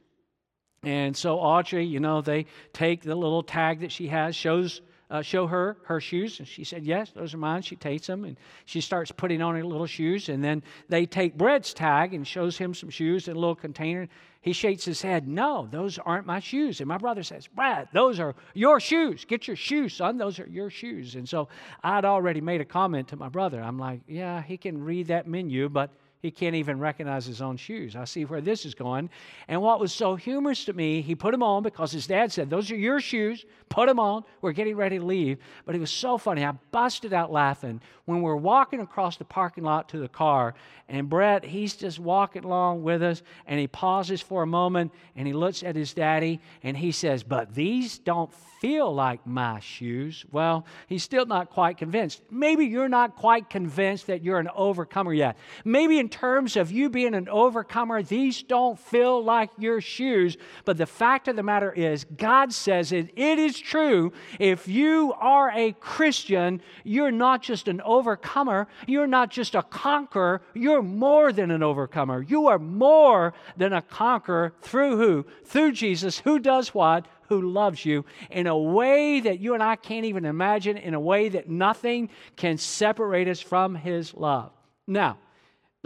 And 0.84 1.16
so 1.16 1.38
Audrey, 1.38 1.86
you 1.86 2.00
know, 2.00 2.22
they 2.22 2.46
take 2.74 3.02
the 3.04 3.16
little 3.16 3.44
tag 3.44 3.82
that 3.82 3.92
she 3.92 4.08
has, 4.08 4.36
shows 4.36 4.82
uh, 5.10 5.22
show 5.22 5.48
her 5.48 5.78
her 5.86 6.00
shoes? 6.00 6.40
And 6.40 6.48
she 6.48 6.64
said, 6.64 6.86
Yes, 6.86 7.12
those 7.12 7.34
are 7.34 7.38
mine. 7.38 7.62
She 7.62 7.76
takes 7.76 8.08
them 8.08 8.24
and 8.26 8.38
she 8.66 8.82
starts 8.82 9.12
putting 9.12 9.42
on 9.42 9.56
her 9.56 9.64
little 9.64 9.88
shoes. 9.88 10.30
And 10.30 10.44
then 10.44 10.64
they 10.90 11.06
take 11.06 11.38
Brett's 11.38 11.74
tag 11.74 12.14
and 12.14 12.28
shows 12.28 12.58
him 12.58 12.74
some 12.74 12.90
shoes 12.90 13.28
in 13.28 13.36
a 13.36 13.40
little 13.40 13.56
container. 13.56 14.08
He 14.42 14.54
shakes 14.54 14.86
his 14.86 15.02
head, 15.02 15.28
No, 15.28 15.68
those 15.72 15.98
aren't 15.98 16.26
my 16.26 16.40
shoes. 16.40 16.80
And 16.80 16.88
my 16.88 16.98
brother 16.98 17.24
says, 17.24 17.48
Brad, 17.48 17.90
those 17.94 18.20
are 18.20 18.36
your 18.54 18.80
shoes. 18.80 19.26
Get 19.26 19.48
your 19.48 19.58
shoes, 19.58 19.94
son. 19.96 20.18
Those 20.18 20.40
are 20.40 20.48
your 20.48 20.70
shoes. 20.70 21.16
And 21.16 21.28
so 21.28 21.50
I'd 21.84 22.06
already 22.06 22.42
made 22.42 22.62
a 22.62 22.66
comment 22.66 23.10
to 23.10 23.16
my 23.16 23.30
brother. 23.30 23.62
I'm 23.62 23.80
like, 23.80 24.02
Yeah, 24.08 24.42
he 24.42 24.58
can 24.58 24.84
read 24.84 25.08
that 25.08 25.28
menu, 25.28 25.70
but 25.70 25.92
he 26.20 26.32
can't 26.32 26.56
even 26.56 26.80
recognize 26.80 27.26
his 27.26 27.42
own 27.42 27.58
shoes. 27.58 27.96
I 27.96 28.06
see 28.06 28.26
where 28.26 28.42
this 28.42 28.66
is 28.66 28.74
going. 28.74 29.10
And 29.48 29.62
what 29.62 29.80
was 29.80 29.94
so 29.94 30.16
humorous 30.16 30.66
to 30.66 30.74
me, 30.74 31.02
he 31.02 31.14
put 31.14 31.32
them 31.32 31.44
on 31.44 31.62
because 31.62 31.92
his 31.92 32.08
dad 32.08 32.32
said, 32.32 32.50
Those 32.50 32.72
are 32.72 32.76
your 32.76 33.00
shoes. 33.00 33.46
Put 33.70 33.88
them 33.88 34.00
on. 34.00 34.24
We're 34.42 34.54
getting 34.54 34.76
ready 34.76 34.98
to 34.98 35.06
leave. 35.06 35.38
But 35.66 35.76
it 35.76 35.80
was 35.80 35.92
so 35.92 36.18
funny. 36.18 36.44
I 36.44 36.54
busted 36.72 37.14
out 37.14 37.32
laughing 37.32 37.82
when 38.06 38.22
we're 38.22 38.36
walking 38.36 38.80
across 38.80 39.18
the 39.18 39.26
parking 39.26 39.64
lot 39.64 39.90
to 39.90 40.00
the 40.00 40.08
car. 40.08 40.56
And 40.90 41.10
Brett, 41.10 41.44
he's 41.44 41.76
just 41.76 42.00
walking 42.00 42.46
along 42.46 42.82
with 42.82 43.04
us. 43.04 43.22
And 43.46 43.60
he 43.60 43.68
pauses 43.68 44.22
for 44.22 44.42
a 44.42 44.48
moment 44.48 44.94
and 45.16 45.28
he 45.28 45.34
looks 45.34 45.62
at 45.62 45.76
his 45.76 45.94
daddy 45.94 46.40
and 46.64 46.76
he 46.76 46.92
says, 46.92 47.24
But 47.24 47.54
these 47.54 48.00
don't 48.00 48.34
feel 48.60 48.94
like 48.94 49.26
my 49.26 49.60
shoes. 49.60 50.26
Well, 50.32 50.66
he's 50.88 51.04
still 51.04 51.26
not 51.26 51.50
quite 51.50 51.78
convinced. 51.78 52.22
Maybe 52.32 52.66
you're 52.66 52.90
not 52.90 53.16
quite 53.16 53.50
convinced 53.50 54.08
that 54.08 54.24
you're 54.24 54.40
an 54.40 54.50
overcomer 54.56 55.14
yet. 55.14 55.38
Maybe 55.64 56.00
in 56.00 56.07
terms 56.10 56.56
of 56.56 56.72
you 56.72 56.90
being 56.90 57.14
an 57.14 57.30
overcomer, 57.30 58.02
these 58.02 58.44
don't 58.44 58.80
feel 58.80 59.24
like 59.24 59.50
your 59.58 59.82
shoes. 59.82 60.38
But 60.66 60.78
the 60.78 60.86
fact 60.86 61.28
of 61.28 61.36
the 61.36 61.44
matter 61.44 61.72
is, 61.72 62.06
God 62.06 62.54
says 62.54 62.92
it, 62.92 63.12
it 63.16 63.40
is 63.40 63.60
true. 63.60 64.14
If 64.40 64.68
you 64.68 65.14
are 65.20 65.52
a 65.56 65.74
Christian, 65.74 66.62
you're 66.84 67.12
not 67.12 67.42
just 67.42 67.68
an 67.68 67.82
overcomer, 67.82 68.68
you're 68.88 69.08
not 69.08 69.30
just 69.30 69.56
a 69.56 69.64
conqueror, 69.64 70.42
you're 70.54 70.82
more 70.82 71.32
than 71.32 71.52
an 71.52 71.64
overcomer. 71.64 72.22
You 72.22 72.48
are 72.48 72.60
more 72.60 73.34
than 73.56 73.74
a 73.74 73.82
conqueror 73.82 74.54
through 74.62 74.98
who? 74.98 75.26
Through 75.46 75.74
Jesus, 75.74 76.20
who 76.20 76.40
does 76.40 76.74
what? 76.74 77.08
who 77.30 77.42
loves 77.52 77.86
you 77.86 78.06
in 78.30 78.48
a 78.48 78.58
way 78.58 79.20
that 79.20 79.40
you 79.40 79.54
and 79.54 79.62
I 79.62 79.76
can't 79.76 80.06
even 80.06 80.26
imagine, 80.26 80.78
in 80.78 80.94
a 80.94 81.00
way 81.00 81.30
that 81.30 81.50
nothing 81.50 82.10
can 82.36 82.58
separate 82.58 83.28
us 83.28 83.42
from 83.42 83.76
his 83.76 84.14
love. 84.14 84.52
Now, 84.88 85.18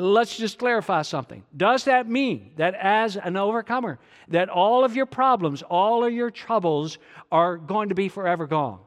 let's 0.01 0.38
just 0.38 0.58
clarify 0.58 1.01
something. 1.03 1.43
Does 1.55 1.86
that 1.86 2.10
mean 2.10 2.51
that 2.58 2.75
as 2.75 3.17
an 3.17 3.38
overcomer, 3.38 4.00
that 4.29 4.50
all 4.50 4.84
of 4.84 4.96
your 4.96 5.05
problems, 5.05 5.62
all 5.62 6.03
of 6.03 6.13
your 6.13 6.31
troubles 6.31 6.98
are 7.31 7.58
going 7.58 7.89
to 7.89 7.96
be 7.96 8.10
forever 8.10 8.48
gone? 8.48 8.79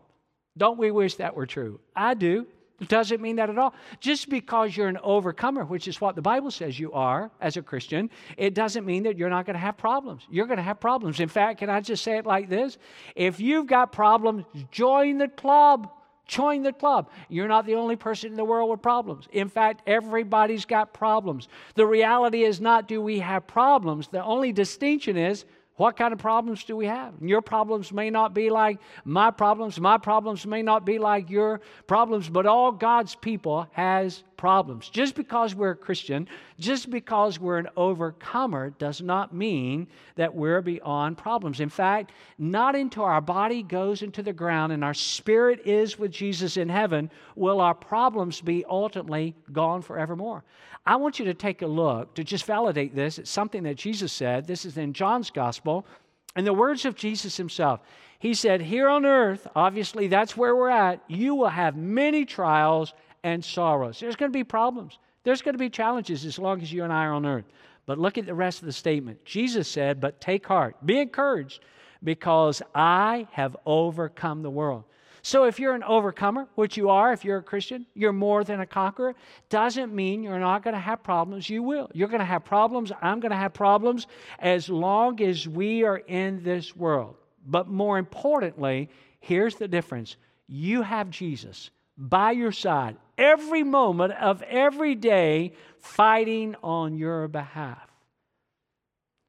Don't 0.57 0.79
we 0.79 0.91
wish 0.91 1.17
that 1.17 1.35
were 1.35 1.47
true? 1.47 1.81
I 1.97 2.15
do. 2.15 2.47
It 2.81 2.89
doesn't 2.89 3.23
mean 3.23 3.37
that 3.37 3.51
at 3.51 3.59
all. 3.59 3.73
Just 4.01 4.29
because 4.29 4.77
you're 4.77 4.89
an 4.89 4.99
overcomer, 5.03 5.65
which 5.65 5.87
is 5.87 6.01
what 6.01 6.17
the 6.17 6.23
Bible 6.23 6.51
says 6.51 6.79
you 6.79 6.93
are 6.93 7.31
as 7.41 7.57
a 7.57 7.63
Christian, 7.63 8.11
it 8.37 8.53
doesn't 8.53 8.85
mean 8.85 9.05
that 9.05 9.17
you're 9.17 9.31
not 9.31 9.47
going 9.47 9.55
to 9.55 9.61
have 9.61 9.77
problems. 9.77 10.23
You're 10.29 10.47
going 10.47 10.57
to 10.57 10.63
have 10.63 10.81
problems. 10.81 11.21
In 11.21 11.29
fact, 11.29 11.61
can 11.61 11.71
I 11.71 11.81
just 11.81 12.03
say 12.03 12.19
it 12.19 12.27
like 12.27 12.49
this? 12.49 12.77
If 13.15 13.39
you've 13.39 13.67
got 13.67 13.93
problems, 13.93 14.45
join 14.71 15.19
the 15.19 15.29
club. 15.29 15.89
Join 16.27 16.63
the 16.63 16.73
club. 16.73 17.11
You're 17.29 17.49
not 17.49 17.67
the 17.67 17.75
only 17.75 17.97
person 17.97 18.31
in 18.31 18.37
the 18.37 18.45
world 18.45 18.71
with 18.71 18.81
problems. 18.81 19.29
In 19.33 19.49
fact, 19.49 19.83
everybody's 19.87 20.65
got 20.65 20.95
problems. 20.95 21.49
The 21.75 21.87
reality 21.87 22.45
is 22.45 22.61
not 22.61 22.89
do 22.89 23.03
we 23.03 23.19
have 23.19 23.47
problems, 23.47 24.09
the 24.09 24.25
only 24.25 24.53
distinction 24.53 25.17
is 25.17 25.45
what 25.77 25.97
kind 25.97 26.13
of 26.13 26.21
problems 26.21 26.63
do 26.63 26.77
we 26.77 26.87
have? 26.87 27.15
Your 27.21 27.43
problems 27.43 27.93
may 27.93 28.09
not 28.09 28.33
be 28.33 28.49
like 28.49 28.79
my 29.05 29.33
problems. 29.33 29.81
My 29.81 29.99
problems 29.99 30.47
may 30.47 30.63
not 30.63 30.87
be 30.87 31.01
like 31.01 31.31
your 31.31 31.61
problems, 31.89 32.29
but 32.29 32.47
all 32.47 32.71
God's 32.71 33.17
people 33.17 33.67
has 33.73 34.23
problems. 34.45 34.91
Just 34.91 35.15
because 35.15 35.55
we're 35.55 35.71
a 35.71 35.75
Christian, 35.75 36.29
just 36.59 36.91
because 36.91 37.41
we're 37.41 37.57
an 37.57 37.69
overcomer, 37.79 38.69
does 38.79 39.01
not 39.01 39.35
mean 39.35 39.87
that 40.17 40.35
we're 40.35 40.61
beyond 40.61 41.17
problems. 41.17 41.61
In 41.61 41.71
fact, 41.71 42.13
not 42.37 42.77
until 42.77 43.05
our 43.05 43.23
body 43.23 43.63
goes 43.63 44.03
into 44.03 44.23
the 44.23 44.35
ground 44.35 44.71
and 44.71 44.85
our 44.85 44.93
spirit 44.93 45.63
is 45.65 45.99
with 45.99 46.11
Jesus 46.11 46.59
in 46.59 46.69
heaven 46.69 47.11
will 47.37 47.63
our 47.63 47.75
problems 47.75 48.43
be 48.43 48.67
ultimately 48.69 49.35
gone 49.51 49.81
forevermore. 49.81 50.45
I 50.85 50.97
want 50.97 51.19
you 51.19 51.25
to 51.25 51.33
take 51.33 51.63
a 51.63 51.67
look 51.67 52.15
to 52.17 52.23
just 52.23 52.45
validate 52.45 52.95
this. 52.95 53.19
It's 53.19 53.31
something 53.31 53.63
that 53.63 53.77
Jesus 53.77 54.13
said. 54.13 54.47
This 54.47 54.67
is 54.67 54.77
in 54.77 54.93
John's 54.93 55.31
Gospel. 55.31 55.87
In 56.37 56.45
the 56.45 56.53
words 56.53 56.85
of 56.85 56.97
Jesus 56.97 57.39
himself. 57.39 57.81
He 58.19 58.35
said, 58.35 58.61
Here 58.61 58.91
on 58.91 59.07
earth, 59.07 59.47
obviously 59.57 60.07
that's 60.07 60.37
where 60.37 60.55
we're 60.55 60.69
at, 60.69 61.03
you 61.09 61.35
will 61.35 61.49
have 61.49 61.77
many 61.77 62.27
trials 62.27 62.93
and 63.25 63.45
sorrows. 63.45 63.99
There's 63.99 64.15
going 64.15 64.31
to 64.31 64.37
be 64.37 64.45
problems, 64.45 64.99
there's 65.25 65.43
going 65.43 65.55
to 65.55 65.59
be 65.59 65.71
challenges 65.71 66.25
as 66.25 66.39
long 66.39 66.63
as 66.63 66.73
you 66.73 66.85
and 66.85 66.93
I 66.93 67.07
are 67.07 67.15
on 67.15 67.27
earth. 67.27 67.47
But 67.87 67.99
look 67.99 68.17
at 68.17 68.27
the 68.27 68.35
rest 68.35 68.61
of 68.61 68.67
the 68.67 68.73
statement. 68.73 69.25
Jesus 69.25 69.69
said, 69.69 70.01
But 70.01 70.21
take 70.21 70.47
heart, 70.47 70.77
be 70.87 71.01
encouraged, 71.01 71.61
because 72.03 72.63
I 72.75 73.27
have 73.33 73.57
overcome 73.67 74.43
the 74.43 74.51
world. 74.51 74.85
So 75.23 75.45
if 75.45 75.59
you're 75.59 75.75
an 75.75 75.83
overcomer, 75.83 76.47
which 76.55 76.77
you 76.77 76.91
are 76.91 77.15
if 77.15 77.25
you're 77.25 77.39
a 77.39 77.43
Christian, 77.43 77.87
you're 77.95 78.13
more 78.13 78.45
than 78.45 78.61
a 78.61 78.67
conqueror, 78.67 79.15
doesn't 79.49 79.95
mean 79.95 80.23
you're 80.23 80.39
not 80.39 80.63
going 80.63 80.75
to 80.75 80.81
have 80.81 81.03
problems. 81.03 81.49
You 81.49 81.63
will. 81.63 81.91
You're 81.95 82.09
going 82.09 82.21
to 82.21 82.27
have 82.27 82.45
problems. 82.45 82.93
I'm 83.01 83.21
going 83.21 83.31
to 83.31 83.37
have 83.37 83.55
problems 83.55 84.07
as 84.39 84.69
long 84.69 85.23
as 85.23 85.49
we 85.49 85.83
are 85.83 85.97
in 85.97 86.43
this 86.43 86.77
world. 86.77 87.17
But 87.47 87.69
more 87.69 87.97
importantly, 87.97 88.91
here's 89.21 89.57
the 89.57 89.67
difference 89.67 90.17
you 90.47 90.83
have 90.83 91.09
Jesus 91.09 91.71
by 91.97 92.33
your 92.33 92.53
side 92.53 92.97
every 93.19 93.63
moment 93.63 94.13
of 94.15 94.43
every 94.43 94.95
day 94.95 95.53
fighting 95.81 96.57
on 96.63 96.97
your 96.97 97.29
behalf. 97.29 97.91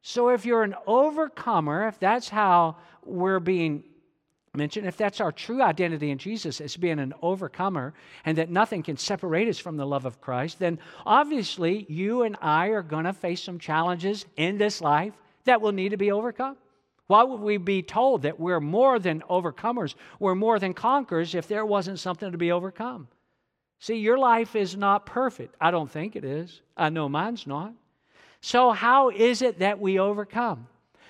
So 0.02 0.30
if 0.30 0.46
you're 0.46 0.64
an 0.64 0.76
overcomer, 0.86 1.88
if 1.88 2.00
that's 2.00 2.30
how 2.30 2.78
we're 3.04 3.40
being 3.40 3.84
mentioned, 4.54 4.88
if 4.88 4.98
that's 4.98 5.20
our 5.20 5.32
true 5.32 5.62
identity 5.62 6.12
in 6.12 6.18
Jesus 6.18 6.62
as 6.62 6.78
being 6.78 7.00
an 7.00 7.14
overcomer 7.22 7.94
and 8.24 8.38
that 8.38 8.50
nothing 8.50 8.84
can 8.84 8.98
separate 8.98 9.48
us 9.48 9.58
from 9.58 9.78
the 9.78 9.86
love 9.86 10.06
of 10.06 10.22
Christ, 10.22 10.60
then 10.60 10.80
obviously 11.06 11.86
you 11.90 12.24
and 12.24 12.38
I 12.42 12.68
are 12.68 12.84
going 12.84 13.06
to 13.06 13.14
face 13.14 13.42
some 13.42 13.60
challenges 13.60 14.26
in 14.38 14.58
this 14.58 14.82
life 14.82 15.14
that 15.46 15.62
will 15.62 15.72
need 15.72 15.90
to 15.90 15.98
be 15.98 16.12
overcome. 16.12 16.58
Why 17.08 17.24
would 17.24 17.42
we 17.42 17.58
be 17.58 17.84
told 17.84 18.24
that 18.24 18.40
we're 18.40 18.60
more 18.60 18.98
than 18.98 19.22
overcomers, 19.22 19.94
we're 20.20 20.36
more 20.36 20.58
than 20.58 20.74
conquerors 20.74 21.36
if 21.36 21.48
there 21.48 21.66
wasn't 21.66 22.00
something 22.00 22.32
to 22.32 22.38
be 22.38 22.52
overcome? 22.52 23.08
See, 23.86 23.98
your 23.98 24.18
life 24.18 24.56
is 24.56 24.76
not 24.76 25.06
perfect. 25.06 25.54
I 25.62 25.70
don't 25.70 25.92
think 25.92 26.16
it 26.16 26.26
is. 26.26 26.62
I 26.76 26.90
know 26.90 27.08
mine's 27.08 27.46
not. 27.46 27.72
So, 28.42 28.72
how 28.72 29.12
is 29.12 29.44
it 29.44 29.60
that 29.60 29.80
we 29.80 30.00
overcome? 30.00 30.66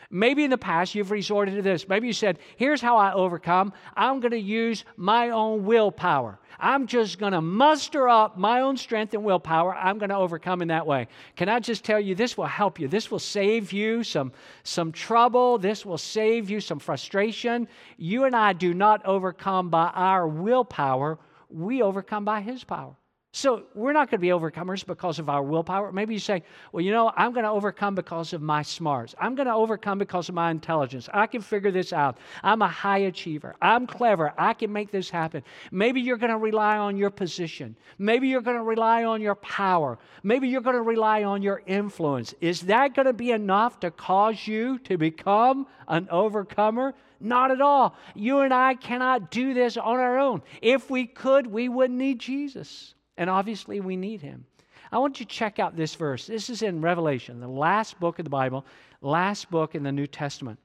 Maybe 0.09 0.43
in 0.43 0.49
the 0.49 0.57
past 0.57 0.93
you've 0.93 1.09
resorted 1.09 1.55
to 1.55 1.61
this. 1.61 1.87
Maybe 1.87 2.07
you 2.07 2.11
said, 2.11 2.37
Here's 2.57 2.81
how 2.81 2.97
I 2.97 3.13
overcome. 3.13 3.71
I'm 3.95 4.19
going 4.19 4.33
to 4.33 4.37
use 4.37 4.83
my 4.97 5.29
own 5.29 5.63
willpower. 5.63 6.37
I'm 6.59 6.85
just 6.85 7.17
going 7.17 7.31
to 7.31 7.39
muster 7.39 8.09
up 8.09 8.37
my 8.37 8.59
own 8.59 8.75
strength 8.75 9.13
and 9.13 9.23
willpower. 9.23 9.73
I'm 9.73 9.97
going 9.97 10.09
to 10.09 10.17
overcome 10.17 10.61
in 10.61 10.67
that 10.67 10.85
way. 10.85 11.07
Can 11.37 11.47
I 11.47 11.61
just 11.61 11.85
tell 11.85 12.01
you, 12.01 12.13
this 12.13 12.35
will 12.37 12.43
help 12.43 12.77
you. 12.77 12.89
This 12.89 13.09
will 13.09 13.19
save 13.19 13.71
you 13.71 14.03
some, 14.03 14.33
some 14.63 14.91
trouble. 14.91 15.57
This 15.57 15.85
will 15.85 15.97
save 15.97 16.49
you 16.49 16.59
some 16.59 16.79
frustration. 16.79 17.69
You 17.95 18.25
and 18.25 18.35
I 18.35 18.51
do 18.51 18.73
not 18.73 19.05
overcome 19.05 19.69
by 19.69 19.91
our 19.95 20.27
willpower, 20.27 21.19
we 21.55 21.81
overcome 21.81 22.25
by 22.25 22.41
His 22.41 22.63
power. 22.63 22.95
So 23.35 23.63
we're 23.73 23.91
not 23.91 24.09
going 24.09 24.19
to 24.19 24.21
be 24.21 24.29
overcomers 24.29 24.85
because 24.85 25.19
of 25.19 25.27
our 25.27 25.43
willpower. 25.43 25.91
Maybe 25.91 26.13
you 26.13 26.21
say, 26.21 26.41
well, 26.71 26.79
you 26.79 26.91
know, 26.91 27.11
I'm 27.17 27.33
going 27.33 27.43
to 27.43 27.49
overcome 27.49 27.93
because 27.93 28.31
of 28.31 28.41
my 28.41 28.61
smarts. 28.61 29.13
I'm 29.19 29.35
going 29.35 29.47
to 29.47 29.53
overcome 29.53 29.99
because 29.99 30.29
of 30.29 30.35
my 30.35 30.51
intelligence. 30.51 31.09
I 31.13 31.27
can 31.27 31.41
figure 31.41 31.69
this 31.69 31.91
out. 31.91 32.17
I'm 32.43 32.61
a 32.61 32.67
high 32.69 32.99
achiever. 32.99 33.53
I'm 33.61 33.87
clever. 33.87 34.33
I 34.37 34.53
can 34.53 34.71
make 34.71 34.89
this 34.89 35.09
happen. 35.09 35.43
Maybe 35.69 35.99
you're 35.99 36.15
going 36.15 36.31
to 36.31 36.37
rely 36.37 36.77
on 36.77 36.95
your 36.95 37.09
position. 37.09 37.75
Maybe 37.97 38.29
you're 38.29 38.39
going 38.39 38.55
to 38.55 38.63
rely 38.63 39.03
on 39.03 39.19
your 39.19 39.35
power. 39.35 39.99
Maybe 40.23 40.47
you're 40.47 40.61
going 40.61 40.77
to 40.77 40.81
rely 40.81 41.25
on 41.25 41.41
your 41.41 41.61
influence. 41.65 42.33
Is 42.39 42.61
that 42.61 42.95
going 42.95 43.07
to 43.07 43.11
be 43.11 43.31
enough 43.31 43.81
to 43.81 43.91
cause 43.91 44.47
you 44.47 44.79
to 44.79 44.97
become 44.97 45.67
an 45.89 46.07
overcomer? 46.09 46.93
Not 47.25 47.51
at 47.51 47.59
all. 47.59 47.95
You 48.13 48.41
and 48.41 48.53
I 48.53 48.75
cannot 48.75 49.31
do 49.31 49.53
this 49.53 49.77
on 49.77 49.97
our 49.97 50.19
own. 50.19 50.43
If 50.61 50.89
we 50.89 51.07
could, 51.07 51.47
we 51.47 51.69
wouldn't 51.69 51.97
need 51.97 52.19
Jesus. 52.19 52.93
And 53.17 53.29
obviously, 53.29 53.79
we 53.79 53.95
need 53.95 54.21
him. 54.21 54.45
I 54.91 54.99
want 54.99 55.19
you 55.19 55.25
to 55.25 55.31
check 55.31 55.57
out 55.57 55.75
this 55.75 55.95
verse. 55.95 56.27
This 56.27 56.49
is 56.49 56.61
in 56.61 56.81
Revelation, 56.81 57.39
the 57.39 57.47
last 57.47 57.99
book 57.99 58.19
of 58.19 58.25
the 58.25 58.29
Bible, 58.29 58.65
last 59.01 59.49
book 59.49 59.73
in 59.73 59.83
the 59.83 59.91
New 59.91 60.07
Testament. 60.07 60.59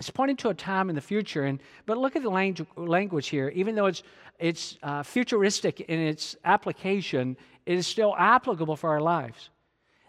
It's 0.00 0.10
pointing 0.10 0.36
to 0.38 0.48
a 0.48 0.54
time 0.54 0.88
in 0.90 0.96
the 0.96 1.00
future, 1.00 1.44
and 1.44 1.60
but 1.86 1.96
look 1.96 2.16
at 2.16 2.22
the 2.22 2.30
language, 2.30 2.66
language 2.76 3.28
here. 3.28 3.50
Even 3.54 3.76
though 3.76 3.86
it's 3.86 4.02
it's 4.40 4.76
uh, 4.82 5.04
futuristic 5.04 5.80
in 5.80 6.00
its 6.00 6.36
application, 6.44 7.36
it 7.64 7.78
is 7.78 7.86
still 7.86 8.14
applicable 8.18 8.76
for 8.76 8.90
our 8.90 9.00
lives. 9.00 9.50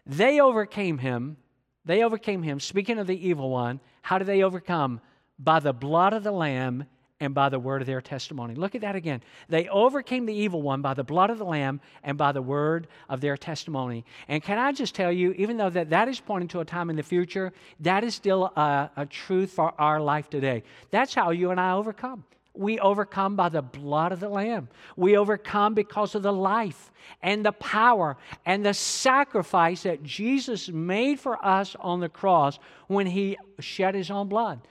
They 0.08 0.42
overcame 0.42 0.98
him. 0.98 1.38
They 1.86 2.04
overcame 2.04 2.42
him. 2.42 2.60
Speaking 2.60 2.98
of 2.98 3.06
the 3.06 3.28
evil 3.28 3.52
one, 3.52 3.80
how 4.06 4.20
do 4.20 4.24
they 4.24 4.44
overcome? 4.44 5.02
By 5.40 5.60
the 5.60 5.74
blood 5.74 6.14
of 6.14 6.22
the 6.22 6.32
Lamb 6.32 6.86
and 7.20 7.34
by 7.34 7.50
the 7.50 7.58
word 7.58 7.82
of 7.82 7.88
their 7.88 8.02
testimony. 8.02 8.54
Look 8.54 8.76
at 8.76 8.82
that 8.82 8.96
again. 8.96 9.24
They 9.50 9.68
overcame 9.68 10.28
the 10.28 10.34
evil 10.34 10.62
one 10.62 10.84
by 10.84 10.94
the 10.94 11.04
blood 11.04 11.32
of 11.32 11.40
the 11.40 11.44
Lamb 11.44 11.82
and 12.04 12.16
by 12.16 12.32
the 12.32 12.42
word 12.42 12.88
of 13.10 13.20
their 13.20 13.36
testimony. 13.36 14.06
And 14.28 14.44
can 14.44 14.60
I 14.60 14.74
just 14.74 14.94
tell 14.94 15.12
you, 15.12 15.32
even 15.32 15.58
though 15.58 15.72
that, 15.72 15.90
that 15.90 16.08
is 16.08 16.20
pointing 16.20 16.50
to 16.50 16.60
a 16.60 16.66
time 16.66 16.92
in 16.92 16.96
the 16.96 17.02
future, 17.02 17.52
that 17.80 18.04
is 18.04 18.14
still 18.14 18.54
a, 18.56 18.92
a 18.96 19.08
truth 19.08 19.50
for 19.50 19.74
our 19.82 20.00
life 20.00 20.30
today. 20.30 20.62
That's 20.92 21.16
how 21.16 21.32
you 21.32 21.50
and 21.50 21.60
I 21.60 21.72
overcome. 21.72 22.26
We 22.56 22.80
overcome 22.80 23.36
by 23.36 23.50
the 23.50 23.62
blood 23.62 24.12
of 24.12 24.20
the 24.20 24.30
Lamb. 24.30 24.70
We 24.96 25.18
overcome 25.18 25.74
because 25.74 26.16
of 26.16 26.24
the 26.24 26.34
life 26.34 26.92
and 27.22 27.46
the 27.46 27.52
power 27.52 28.18
and 28.46 28.66
the 28.66 28.74
sacrifice 28.74 29.84
that 29.84 30.04
Jesus 30.04 30.70
made 30.70 31.20
for 31.20 31.44
us 31.46 31.76
on 31.80 32.00
the 32.00 32.10
cross 32.10 32.60
when 32.88 33.08
he 33.08 33.38
shed 33.60 33.96
his 33.96 34.10
own 34.10 34.30
blood. 34.30 34.62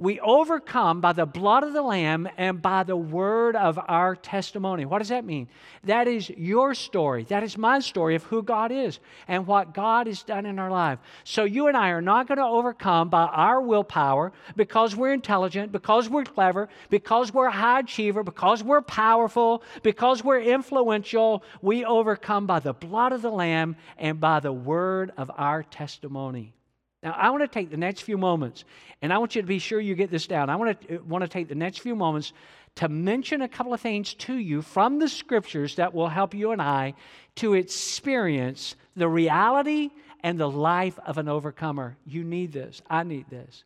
We 0.00 0.20
overcome 0.20 1.00
by 1.00 1.12
the 1.12 1.26
blood 1.26 1.64
of 1.64 1.72
the 1.72 1.82
Lamb 1.82 2.28
and 2.36 2.62
by 2.62 2.84
the 2.84 2.94
word 2.94 3.56
of 3.56 3.80
our 3.88 4.14
testimony. 4.14 4.84
What 4.84 5.00
does 5.00 5.08
that 5.08 5.24
mean? 5.24 5.48
That 5.82 6.06
is 6.06 6.30
your 6.30 6.74
story. 6.74 7.24
That 7.24 7.42
is 7.42 7.58
my 7.58 7.80
story 7.80 8.14
of 8.14 8.22
who 8.22 8.44
God 8.44 8.70
is 8.70 9.00
and 9.26 9.44
what 9.44 9.74
God 9.74 10.06
has 10.06 10.22
done 10.22 10.46
in 10.46 10.60
our 10.60 10.70
life. 10.70 11.00
So 11.24 11.42
you 11.42 11.66
and 11.66 11.76
I 11.76 11.88
are 11.88 12.00
not 12.00 12.28
going 12.28 12.38
to 12.38 12.44
overcome 12.44 13.08
by 13.08 13.24
our 13.24 13.60
willpower 13.60 14.32
because 14.54 14.94
we're 14.94 15.12
intelligent, 15.12 15.72
because 15.72 16.08
we're 16.08 16.22
clever, 16.22 16.68
because 16.90 17.34
we're 17.34 17.46
a 17.46 17.50
high 17.50 17.80
achiever, 17.80 18.22
because 18.22 18.62
we're 18.62 18.82
powerful, 18.82 19.64
because 19.82 20.22
we're 20.22 20.42
influential. 20.42 21.42
We 21.60 21.84
overcome 21.84 22.46
by 22.46 22.60
the 22.60 22.72
blood 22.72 23.10
of 23.10 23.22
the 23.22 23.30
Lamb 23.30 23.74
and 23.98 24.20
by 24.20 24.38
the 24.38 24.52
word 24.52 25.10
of 25.16 25.28
our 25.36 25.64
testimony. 25.64 26.54
Now, 27.02 27.12
I 27.12 27.30
want 27.30 27.42
to 27.42 27.48
take 27.48 27.70
the 27.70 27.76
next 27.76 28.00
few 28.00 28.18
moments, 28.18 28.64
and 29.02 29.12
I 29.12 29.18
want 29.18 29.36
you 29.36 29.42
to 29.42 29.46
be 29.46 29.60
sure 29.60 29.80
you 29.80 29.94
get 29.94 30.10
this 30.10 30.26
down. 30.26 30.50
I 30.50 30.56
want 30.56 30.80
to, 30.80 30.96
uh, 30.96 31.02
want 31.04 31.22
to 31.22 31.28
take 31.28 31.48
the 31.48 31.54
next 31.54 31.78
few 31.78 31.94
moments 31.94 32.32
to 32.76 32.88
mention 32.88 33.42
a 33.42 33.48
couple 33.48 33.72
of 33.72 33.80
things 33.80 34.14
to 34.14 34.34
you 34.34 34.62
from 34.62 34.98
the 34.98 35.08
scriptures 35.08 35.76
that 35.76 35.94
will 35.94 36.08
help 36.08 36.34
you 36.34 36.50
and 36.50 36.60
I 36.60 36.94
to 37.36 37.54
experience 37.54 38.74
the 38.96 39.08
reality 39.08 39.90
and 40.24 40.38
the 40.38 40.50
life 40.50 40.98
of 41.06 41.18
an 41.18 41.28
overcomer. 41.28 41.96
You 42.04 42.24
need 42.24 42.52
this. 42.52 42.82
I 42.90 43.04
need 43.04 43.30
this. 43.30 43.64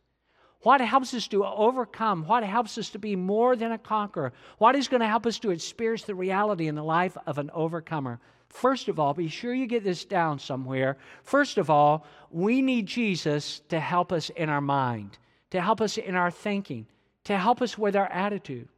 What 0.61 0.79
helps 0.79 1.13
us 1.13 1.27
to 1.29 1.43
overcome? 1.45 2.25
What 2.25 2.43
helps 2.43 2.77
us 2.77 2.91
to 2.91 2.99
be 2.99 3.15
more 3.15 3.55
than 3.55 3.71
a 3.71 3.77
conqueror? 3.77 4.31
What 4.59 4.75
is 4.75 4.87
going 4.87 5.01
to 5.01 5.07
help 5.07 5.25
us 5.25 5.39
to 5.39 5.51
experience 5.51 6.03
the 6.03 6.15
reality 6.15 6.67
and 6.67 6.77
the 6.77 6.83
life 6.83 7.17
of 7.25 7.37
an 7.37 7.49
overcomer? 7.53 8.19
First 8.53 8.87
of 8.87 8.99
all, 8.99 9.15
be 9.15 9.29
sure 9.29 9.51
you 9.51 9.65
get 9.65 9.83
this 9.83 10.05
down 10.05 10.37
somewhere. 10.37 10.97
First 11.23 11.57
of 11.57 11.71
all, 11.71 12.05
we 12.29 12.61
need 12.61 12.85
Jesus 12.85 13.61
to 13.69 13.79
help 13.79 14.13
us 14.13 14.29
in 14.29 14.47
our 14.47 14.61
mind, 14.61 15.17
to 15.49 15.59
help 15.59 15.81
us 15.81 15.97
in 15.97 16.13
our 16.13 16.29
thinking, 16.29 16.85
to 17.23 17.35
help 17.35 17.63
us 17.63 17.79
with 17.79 17.95
our 17.95 18.05
attitude. 18.11 18.69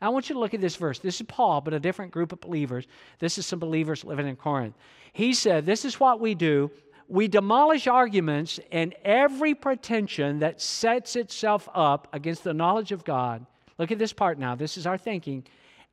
I 0.00 0.08
want 0.08 0.28
you 0.28 0.34
to 0.34 0.40
look 0.40 0.54
at 0.54 0.60
this 0.60 0.74
verse. 0.74 0.98
This 0.98 1.20
is 1.20 1.26
Paul, 1.28 1.60
but 1.60 1.72
a 1.72 1.78
different 1.78 2.10
group 2.10 2.32
of 2.32 2.40
believers. 2.40 2.88
This 3.20 3.38
is 3.38 3.46
some 3.46 3.60
believers 3.60 4.04
living 4.04 4.26
in 4.26 4.34
Corinth. 4.34 4.74
He 5.12 5.34
said, 5.34 5.64
This 5.64 5.84
is 5.84 6.00
what 6.00 6.18
we 6.18 6.34
do. 6.34 6.72
We 7.06 7.28
demolish 7.28 7.86
arguments 7.86 8.58
and 8.72 8.92
every 9.04 9.54
pretension 9.54 10.40
that 10.40 10.60
sets 10.60 11.14
itself 11.14 11.68
up 11.72 12.08
against 12.12 12.42
the 12.42 12.54
knowledge 12.54 12.90
of 12.90 13.04
God. 13.04 13.46
Look 13.78 13.92
at 13.92 14.00
this 14.00 14.12
part 14.12 14.36
now. 14.36 14.56
This 14.56 14.76
is 14.76 14.86
our 14.86 14.98
thinking 14.98 15.44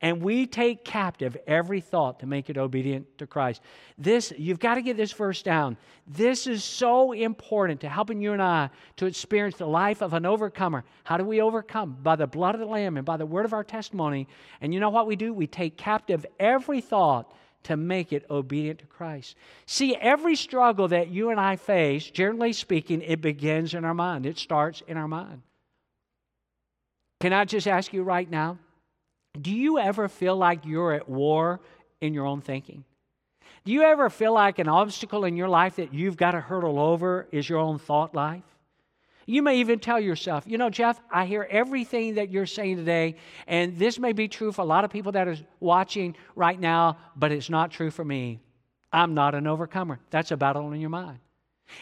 and 0.02 0.22
we 0.22 0.46
take 0.46 0.84
captive 0.84 1.36
every 1.46 1.80
thought 1.80 2.20
to 2.20 2.26
make 2.26 2.48
it 2.48 2.56
obedient 2.56 3.18
to 3.18 3.26
Christ. 3.26 3.60
This, 3.98 4.32
you've 4.38 4.58
got 4.58 4.76
to 4.76 4.82
get 4.82 4.96
this 4.96 5.12
verse 5.12 5.42
down. 5.42 5.76
This 6.06 6.46
is 6.46 6.64
so 6.64 7.12
important 7.12 7.80
to 7.82 7.88
helping 7.88 8.20
you 8.20 8.32
and 8.32 8.42
I 8.42 8.70
to 8.96 9.06
experience 9.06 9.56
the 9.56 9.66
life 9.66 10.00
of 10.00 10.14
an 10.14 10.24
overcomer. 10.24 10.84
How 11.04 11.18
do 11.18 11.24
we 11.24 11.42
overcome? 11.42 11.98
By 12.02 12.16
the 12.16 12.26
blood 12.26 12.54
of 12.54 12.60
the 12.60 12.66
Lamb 12.66 12.96
and 12.96 13.04
by 13.04 13.18
the 13.18 13.26
word 13.26 13.44
of 13.44 13.52
our 13.52 13.64
testimony. 13.64 14.26
And 14.60 14.72
you 14.72 14.80
know 14.80 14.90
what 14.90 15.06
we 15.06 15.16
do? 15.16 15.34
We 15.34 15.46
take 15.46 15.76
captive 15.76 16.24
every 16.38 16.80
thought 16.80 17.34
to 17.64 17.76
make 17.76 18.12
it 18.12 18.24
obedient 18.30 18.78
to 18.78 18.86
Christ. 18.86 19.36
See, 19.66 19.94
every 19.96 20.34
struggle 20.34 20.88
that 20.88 21.08
you 21.08 21.28
and 21.28 21.38
I 21.38 21.56
face, 21.56 22.10
generally 22.10 22.54
speaking, 22.54 23.02
it 23.02 23.20
begins 23.20 23.74
in 23.74 23.84
our 23.84 23.92
mind, 23.92 24.24
it 24.24 24.38
starts 24.38 24.82
in 24.88 24.96
our 24.96 25.08
mind. 25.08 25.42
Can 27.20 27.34
I 27.34 27.44
just 27.44 27.68
ask 27.68 27.92
you 27.92 28.02
right 28.02 28.28
now? 28.28 28.56
Do 29.38 29.54
you 29.54 29.78
ever 29.78 30.08
feel 30.08 30.36
like 30.36 30.64
you're 30.64 30.92
at 30.92 31.08
war 31.08 31.60
in 32.00 32.14
your 32.14 32.26
own 32.26 32.40
thinking? 32.40 32.84
Do 33.64 33.72
you 33.72 33.82
ever 33.82 34.08
feel 34.08 34.32
like 34.32 34.58
an 34.58 34.68
obstacle 34.68 35.24
in 35.24 35.36
your 35.36 35.48
life 35.48 35.76
that 35.76 35.92
you've 35.92 36.16
got 36.16 36.32
to 36.32 36.40
hurdle 36.40 36.78
over 36.78 37.28
is 37.30 37.48
your 37.48 37.58
own 37.58 37.78
thought 37.78 38.14
life? 38.14 38.42
You 39.26 39.42
may 39.42 39.58
even 39.58 39.78
tell 39.78 40.00
yourself, 40.00 40.44
you 40.46 40.58
know, 40.58 40.70
Jeff, 40.70 41.00
I 41.10 41.26
hear 41.26 41.46
everything 41.48 42.14
that 42.14 42.30
you're 42.30 42.46
saying 42.46 42.78
today, 42.78 43.16
and 43.46 43.78
this 43.78 43.98
may 43.98 44.12
be 44.12 44.26
true 44.26 44.50
for 44.50 44.62
a 44.62 44.64
lot 44.64 44.84
of 44.84 44.90
people 44.90 45.12
that 45.12 45.28
are 45.28 45.36
watching 45.60 46.16
right 46.34 46.58
now, 46.58 46.96
but 47.14 47.30
it's 47.30 47.50
not 47.50 47.70
true 47.70 47.90
for 47.90 48.04
me. 48.04 48.40
I'm 48.92 49.14
not 49.14 49.36
an 49.36 49.46
overcomer. 49.46 50.00
That's 50.10 50.32
a 50.32 50.36
battle 50.36 50.72
in 50.72 50.80
your 50.80 50.90
mind. 50.90 51.18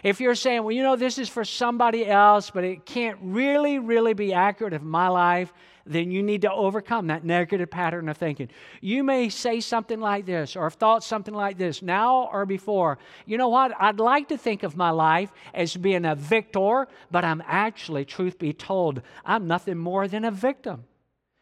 If 0.02 0.20
you're 0.20 0.34
saying, 0.34 0.62
well, 0.62 0.72
you 0.72 0.82
know, 0.82 0.96
this 0.96 1.18
is 1.18 1.28
for 1.28 1.44
somebody 1.44 2.06
else, 2.06 2.50
but 2.50 2.64
it 2.64 2.84
can't 2.84 3.18
really, 3.22 3.78
really 3.78 4.14
be 4.14 4.32
accurate 4.32 4.72
of 4.72 4.82
my 4.82 5.08
life, 5.08 5.52
then 5.88 6.10
you 6.10 6.22
need 6.22 6.42
to 6.42 6.52
overcome 6.52 7.06
that 7.06 7.24
negative 7.24 7.70
pattern 7.70 8.08
of 8.08 8.16
thinking. 8.16 8.48
You 8.80 9.02
may 9.02 9.30
say 9.30 9.60
something 9.60 10.00
like 10.00 10.26
this 10.26 10.54
or 10.54 10.64
have 10.64 10.74
thought 10.74 11.02
something 11.02 11.34
like 11.34 11.56
this 11.56 11.82
now 11.82 12.28
or 12.30 12.44
before. 12.44 12.98
You 13.26 13.38
know 13.38 13.48
what? 13.48 13.72
I'd 13.80 13.98
like 13.98 14.28
to 14.28 14.36
think 14.36 14.62
of 14.62 14.76
my 14.76 14.90
life 14.90 15.32
as 15.54 15.76
being 15.76 16.04
a 16.04 16.14
victor, 16.14 16.88
but 17.10 17.24
I'm 17.24 17.42
actually, 17.46 18.04
truth 18.04 18.38
be 18.38 18.52
told, 18.52 19.00
I'm 19.24 19.46
nothing 19.46 19.78
more 19.78 20.06
than 20.06 20.24
a 20.24 20.30
victim. 20.30 20.84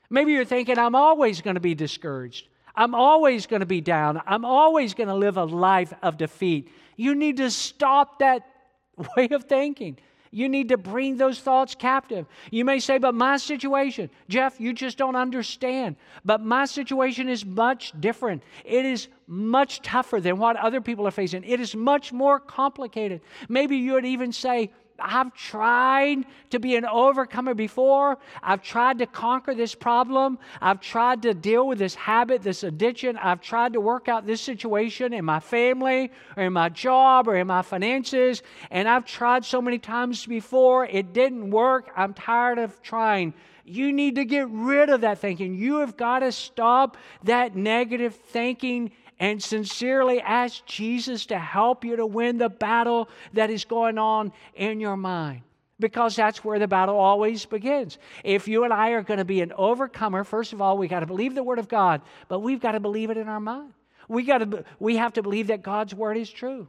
Maybe 0.08 0.32
you're 0.32 0.44
thinking, 0.44 0.78
I'm 0.78 0.94
always 0.94 1.40
going 1.40 1.54
to 1.54 1.60
be 1.60 1.74
discouraged. 1.74 2.48
I'm 2.76 2.94
always 2.94 3.46
going 3.46 3.60
to 3.60 3.66
be 3.66 3.80
down. 3.80 4.20
I'm 4.26 4.44
always 4.44 4.94
going 4.94 5.08
to 5.08 5.14
live 5.14 5.36
a 5.36 5.44
life 5.44 5.92
of 6.02 6.18
defeat. 6.18 6.70
You 6.96 7.14
need 7.14 7.38
to 7.38 7.50
stop 7.50 8.18
that 8.18 8.46
way 9.16 9.28
of 9.30 9.44
thinking. 9.44 9.98
You 10.30 10.48
need 10.48 10.68
to 10.68 10.76
bring 10.76 11.16
those 11.16 11.40
thoughts 11.40 11.74
captive. 11.74 12.26
You 12.50 12.64
may 12.64 12.78
say, 12.78 12.98
but 12.98 13.14
my 13.14 13.38
situation, 13.38 14.10
Jeff, 14.28 14.60
you 14.60 14.74
just 14.74 14.98
don't 14.98 15.16
understand. 15.16 15.96
But 16.24 16.42
my 16.42 16.66
situation 16.66 17.28
is 17.28 17.46
much 17.46 17.92
different. 17.98 18.42
It 18.64 18.84
is 18.84 19.08
much 19.26 19.80
tougher 19.80 20.20
than 20.20 20.38
what 20.38 20.56
other 20.56 20.80
people 20.80 21.06
are 21.06 21.12
facing. 21.12 21.44
It 21.44 21.60
is 21.60 21.74
much 21.74 22.12
more 22.12 22.38
complicated. 22.38 23.22
Maybe 23.48 23.78
you 23.78 23.94
would 23.94 24.04
even 24.04 24.32
say, 24.32 24.72
I've 24.98 25.34
tried 25.34 26.24
to 26.50 26.58
be 26.58 26.76
an 26.76 26.84
overcomer 26.84 27.54
before. 27.54 28.18
I've 28.42 28.62
tried 28.62 28.98
to 28.98 29.06
conquer 29.06 29.54
this 29.54 29.74
problem. 29.74 30.38
I've 30.60 30.80
tried 30.80 31.22
to 31.22 31.34
deal 31.34 31.66
with 31.66 31.78
this 31.78 31.94
habit, 31.94 32.42
this 32.42 32.62
addiction. 32.62 33.16
I've 33.16 33.40
tried 33.40 33.74
to 33.74 33.80
work 33.80 34.08
out 34.08 34.26
this 34.26 34.40
situation 34.40 35.12
in 35.12 35.24
my 35.24 35.40
family 35.40 36.10
or 36.36 36.44
in 36.44 36.52
my 36.52 36.68
job 36.68 37.28
or 37.28 37.36
in 37.36 37.46
my 37.46 37.62
finances. 37.62 38.42
And 38.70 38.88
I've 38.88 39.04
tried 39.04 39.44
so 39.44 39.60
many 39.60 39.78
times 39.78 40.26
before. 40.26 40.86
It 40.86 41.12
didn't 41.12 41.50
work. 41.50 41.90
I'm 41.96 42.14
tired 42.14 42.58
of 42.58 42.82
trying. 42.82 43.34
You 43.64 43.92
need 43.92 44.14
to 44.14 44.24
get 44.24 44.48
rid 44.48 44.90
of 44.90 45.00
that 45.00 45.18
thinking. 45.18 45.56
You 45.56 45.78
have 45.78 45.96
got 45.96 46.20
to 46.20 46.30
stop 46.30 46.96
that 47.24 47.56
negative 47.56 48.14
thinking 48.14 48.92
and 49.18 49.42
sincerely 49.42 50.20
ask 50.20 50.64
Jesus 50.66 51.26
to 51.26 51.38
help 51.38 51.84
you 51.84 51.96
to 51.96 52.06
win 52.06 52.38
the 52.38 52.48
battle 52.48 53.08
that 53.32 53.50
is 53.50 53.64
going 53.64 53.98
on 53.98 54.32
in 54.54 54.80
your 54.80 54.96
mind. 54.96 55.42
Because 55.78 56.16
that's 56.16 56.42
where 56.42 56.58
the 56.58 56.68
battle 56.68 56.96
always 56.96 57.44
begins. 57.44 57.98
If 58.24 58.48
you 58.48 58.64
and 58.64 58.72
I 58.72 58.90
are 58.90 59.02
going 59.02 59.18
to 59.18 59.26
be 59.26 59.42
an 59.42 59.52
overcomer, 59.52 60.24
first 60.24 60.52
of 60.52 60.62
all, 60.62 60.78
we 60.78 60.88
got 60.88 61.00
to 61.00 61.06
believe 61.06 61.34
the 61.34 61.42
Word 61.42 61.58
of 61.58 61.68
God, 61.68 62.00
but 62.28 62.40
we've 62.40 62.60
got 62.60 62.72
to 62.72 62.80
believe 62.80 63.10
it 63.10 63.18
in 63.18 63.28
our 63.28 63.40
mind. 63.40 63.72
We, 64.08 64.22
got 64.22 64.38
to, 64.38 64.64
we 64.78 64.96
have 64.96 65.12
to 65.14 65.22
believe 65.22 65.48
that 65.48 65.62
God's 65.62 65.94
Word 65.94 66.16
is 66.16 66.30
true. 66.30 66.68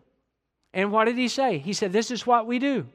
And 0.73 0.91
what 0.91 1.05
did 1.05 1.17
He 1.17 1.29
say? 1.29 1.57
He 1.59 1.71
said, 1.71 1.93
This 1.93 2.11
is 2.11 2.27
what 2.27 2.47
we 2.47 2.59
do. 2.59 2.85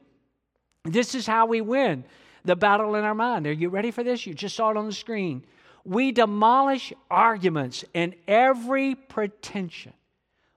This 0.84 1.14
is 1.14 1.26
how 1.26 1.46
we 1.46 1.60
win 1.60 2.04
the 2.44 2.56
battle 2.56 2.94
in 2.96 3.04
our 3.04 3.14
mind. 3.14 3.46
Are 3.46 3.52
you 3.52 3.68
ready 3.68 3.90
for 3.90 4.02
this? 4.02 4.26
You 4.26 4.34
just 4.34 4.56
saw 4.56 4.70
it 4.70 4.76
on 4.76 4.86
the 4.86 4.92
screen 4.92 5.44
we 5.84 6.12
demolish 6.12 6.92
arguments 7.10 7.84
and 7.94 8.14
every 8.28 8.94
pretension 8.94 9.92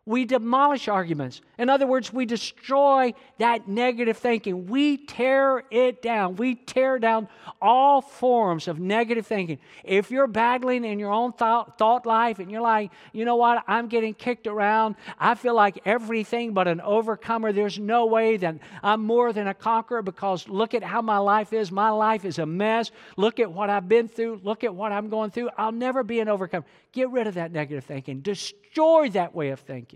we 0.08 0.24
demolish 0.26 0.88
arguments. 0.88 1.41
In 1.58 1.68
other 1.68 1.88
words, 1.88 2.13
we 2.13 2.28
destroy 2.28 3.15
that 3.39 3.68
negative 3.68 4.18
thinking. 4.18 4.68
We 4.68 4.98
tear 4.98 5.63
it 5.72 6.04
down. 6.04 6.36
We 6.36 6.54
tear 6.54 7.00
down 7.00 7.28
all 7.60 8.02
forms 8.02 8.68
of 8.68 8.80
negative 8.80 9.26
thinking. 9.26 9.58
If 9.84 10.12
you're 10.12 10.28
battling 10.28 10.86
in 10.86 11.00
your 11.00 11.12
own 11.12 11.34
thought, 11.34 11.80
thought 11.80 12.06
life 12.06 12.38
and 12.38 12.52
you're 12.52 12.62
like, 12.62 12.91
you 13.13 13.26
know 13.26 13.36
what, 13.36 13.63
I'm 13.68 13.88
getting 13.88 14.13
kicked 14.13 14.46
around, 14.46 14.96
I 15.18 15.34
feel 15.34 15.56
like 15.56 15.80
everything 15.86 16.54
but 16.54 16.68
an 16.68 16.82
overcomer, 16.82 17.52
there's 17.52 17.80
no 17.80 18.06
way 18.06 18.38
that 18.38 18.60
I'm 18.84 19.04
more 19.04 19.34
than 19.34 19.48
a 19.48 19.56
conqueror 19.56 20.04
because 20.04 20.48
look 20.48 20.76
at 20.76 20.84
how 20.84 21.02
my 21.02 21.18
life 21.18 21.52
is. 21.52 21.72
My 21.72 21.89
life 21.89 22.26
is 22.26 22.38
a 22.38 22.46
mess. 22.46 22.91
Look 23.18 23.39
at 23.39 23.52
what 23.52 23.72
I've 23.72 23.89
been 23.89 24.08
through. 24.08 24.41
Look 24.44 24.63
at 24.63 24.76
what 24.76 24.91
I'm 24.91 25.10
going 25.10 25.32
through. 25.32 25.50
I'll 25.58 25.72
never 25.72 26.04
be 26.04 26.20
an 26.20 26.30
overcomer. 26.30 26.65
Get 26.91 27.10
rid 27.10 27.26
of 27.26 27.34
that 27.34 27.52
negative 27.52 27.84
thinking. 27.84 28.22
Destroy 28.22 29.10
that 29.10 29.34
way 29.34 29.50
of 29.50 29.60
thinking. 29.62 29.94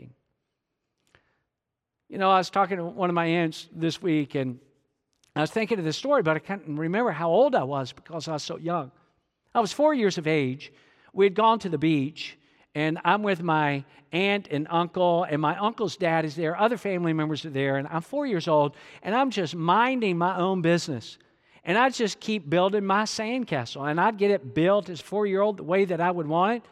You 2.10 2.18
know, 2.18 2.32
I 2.32 2.40
was 2.40 2.50
talking 2.50 2.78
to 2.78 2.84
one 2.84 3.10
of 3.10 3.14
my 3.14 3.28
aunts 3.28 3.70
this 3.72 4.02
week, 4.02 4.34
and 4.34 4.60
I 5.36 5.42
was 5.42 5.52
thinking 5.52 5.78
of 5.78 5.86
this 5.86 5.96
story, 5.96 6.24
but 6.24 6.36
I 6.36 6.40
can't 6.40 6.64
remember 6.66 7.12
how 7.12 7.30
old 7.30 7.54
I 7.54 7.64
was 7.64 7.94
because 7.94 8.28
I 8.28 8.34
was 8.34 8.44
so 8.44 8.58
young. 8.58 8.92
I 9.54 9.60
was 9.60 9.72
four 9.72 9.94
years 9.94 10.18
of 10.18 10.26
age. 10.26 10.74
We 11.14 11.26
had 11.26 11.36
gone 11.36 11.60
to 11.60 11.70
the 11.70 11.78
beach, 11.78 12.36
and 12.74 12.98
I'm 13.06 13.22
with 13.22 13.44
my 13.44 13.86
aunt 14.12 14.48
and 14.50 14.66
uncle, 14.72 15.24
and 15.24 15.40
my 15.40 15.56
uncle's 15.58 15.98
dad 15.98 16.26
is 16.26 16.36
there. 16.36 16.60
Other 16.60 16.78
family 16.78 17.14
members 17.14 17.46
are 17.46 17.52
there, 17.52 17.78
and 17.78 17.88
I'm 17.88 18.02
four 18.02 18.26
years 18.26 18.48
old, 18.48 18.76
and 19.04 19.14
I'm 19.14 19.30
just 19.30 19.56
minding 19.56 20.18
my 20.18 20.36
own 20.36 20.64
business. 20.64 21.20
And 21.64 21.78
I'd 21.78 21.94
just 21.94 22.20
keep 22.20 22.50
building 22.50 22.86
my 22.86 23.04
sandcastle. 23.04 23.88
And 23.90 24.02
I'd 24.02 24.18
get 24.18 24.32
it 24.32 24.56
built 24.56 24.90
as 24.90 25.00
four 25.00 25.28
year 25.28 25.42
old 25.42 25.58
the 25.58 25.64
way 25.64 25.86
that 25.86 26.02
I 26.02 26.10
would 26.10 26.26
want 26.26 26.58
it. 26.58 26.70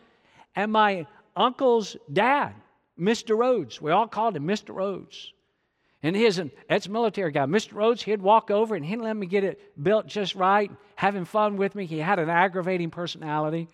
And 0.56 0.72
my 0.72 1.06
uncle's 1.36 1.96
dad, 2.12 2.54
Mr. 3.00 3.38
Rhodes, 3.38 3.82
we 3.82 3.92
all 3.92 4.08
called 4.08 4.36
him 4.36 4.48
Mr. 4.48 4.74
Rhodes. 4.74 5.34
And 6.04 6.16
he's 6.16 6.38
an 6.38 6.52
ex-military 6.70 7.32
guy. 7.32 7.46
Mr. 7.46 7.74
Rhodes, 7.74 8.04
he'd 8.04 8.22
walk 8.22 8.52
over 8.52 8.76
and 8.76 8.86
he'd 8.86 8.98
let 8.98 9.18
me 9.18 9.26
get 9.26 9.44
it 9.44 9.60
built 9.82 10.08
just 10.08 10.36
right, 10.36 10.72
having 10.96 11.26
fun 11.26 11.58
with 11.58 11.74
me. 11.76 11.86
He 11.86 11.98
had 11.98 12.20
an 12.20 12.30
aggravating 12.30 12.92
personality. 12.92 13.68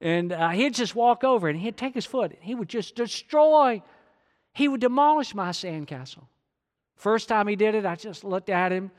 And 0.00 0.32
uh, 0.32 0.50
he'd 0.50 0.74
just 0.74 0.94
walk 0.94 1.24
over 1.24 1.48
and 1.48 1.58
he'd 1.58 1.76
take 1.76 1.94
his 1.94 2.06
foot 2.06 2.32
and 2.32 2.42
he 2.42 2.54
would 2.54 2.68
just 2.68 2.94
destroy, 2.94 3.82
he 4.54 4.68
would 4.68 4.80
demolish 4.80 5.34
my 5.34 5.50
sandcastle. 5.50 6.24
First 6.96 7.28
time 7.28 7.46
he 7.46 7.56
did 7.56 7.74
it, 7.74 7.84
I 7.84 7.96
just 7.96 8.24
looked 8.24 8.48
at 8.48 8.72
him 8.72 8.90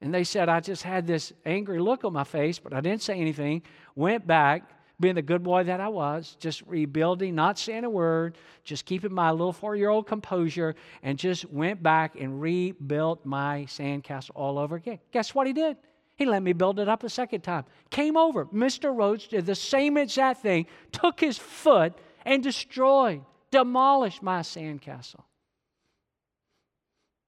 and 0.00 0.12
they 0.12 0.24
said 0.24 0.48
I 0.48 0.60
just 0.60 0.82
had 0.82 1.06
this 1.06 1.32
angry 1.44 1.78
look 1.78 2.04
on 2.04 2.12
my 2.12 2.24
face, 2.24 2.58
but 2.58 2.72
I 2.72 2.80
didn't 2.80 3.02
say 3.02 3.18
anything. 3.18 3.62
Went 3.94 4.26
back, 4.26 4.70
being 5.00 5.14
the 5.14 5.22
good 5.22 5.42
boy 5.42 5.64
that 5.64 5.80
I 5.80 5.88
was, 5.88 6.36
just 6.38 6.62
rebuilding, 6.66 7.34
not 7.34 7.58
saying 7.58 7.84
a 7.84 7.90
word, 7.90 8.36
just 8.64 8.84
keeping 8.84 9.12
my 9.12 9.30
little 9.30 9.52
four 9.52 9.74
year 9.74 9.88
old 9.88 10.06
composure, 10.06 10.74
and 11.02 11.18
just 11.18 11.50
went 11.50 11.82
back 11.82 12.16
and 12.20 12.40
rebuilt 12.40 13.24
my 13.24 13.64
sandcastle 13.68 14.30
all 14.34 14.58
over 14.58 14.76
again. 14.76 14.98
Guess 15.12 15.34
what 15.34 15.46
he 15.46 15.52
did? 15.52 15.76
He 16.16 16.26
let 16.26 16.42
me 16.42 16.52
build 16.52 16.78
it 16.78 16.88
up 16.88 17.02
a 17.02 17.08
second 17.08 17.40
time. 17.40 17.64
Came 17.88 18.16
over. 18.16 18.44
Mr. 18.46 18.94
Rhodes 18.94 19.26
did 19.26 19.46
the 19.46 19.54
same 19.54 19.96
exact 19.96 20.42
thing, 20.42 20.66
took 20.92 21.18
his 21.18 21.38
foot 21.38 21.94
and 22.26 22.42
destroyed, 22.42 23.22
demolished 23.50 24.22
my 24.22 24.40
sandcastle. 24.40 25.22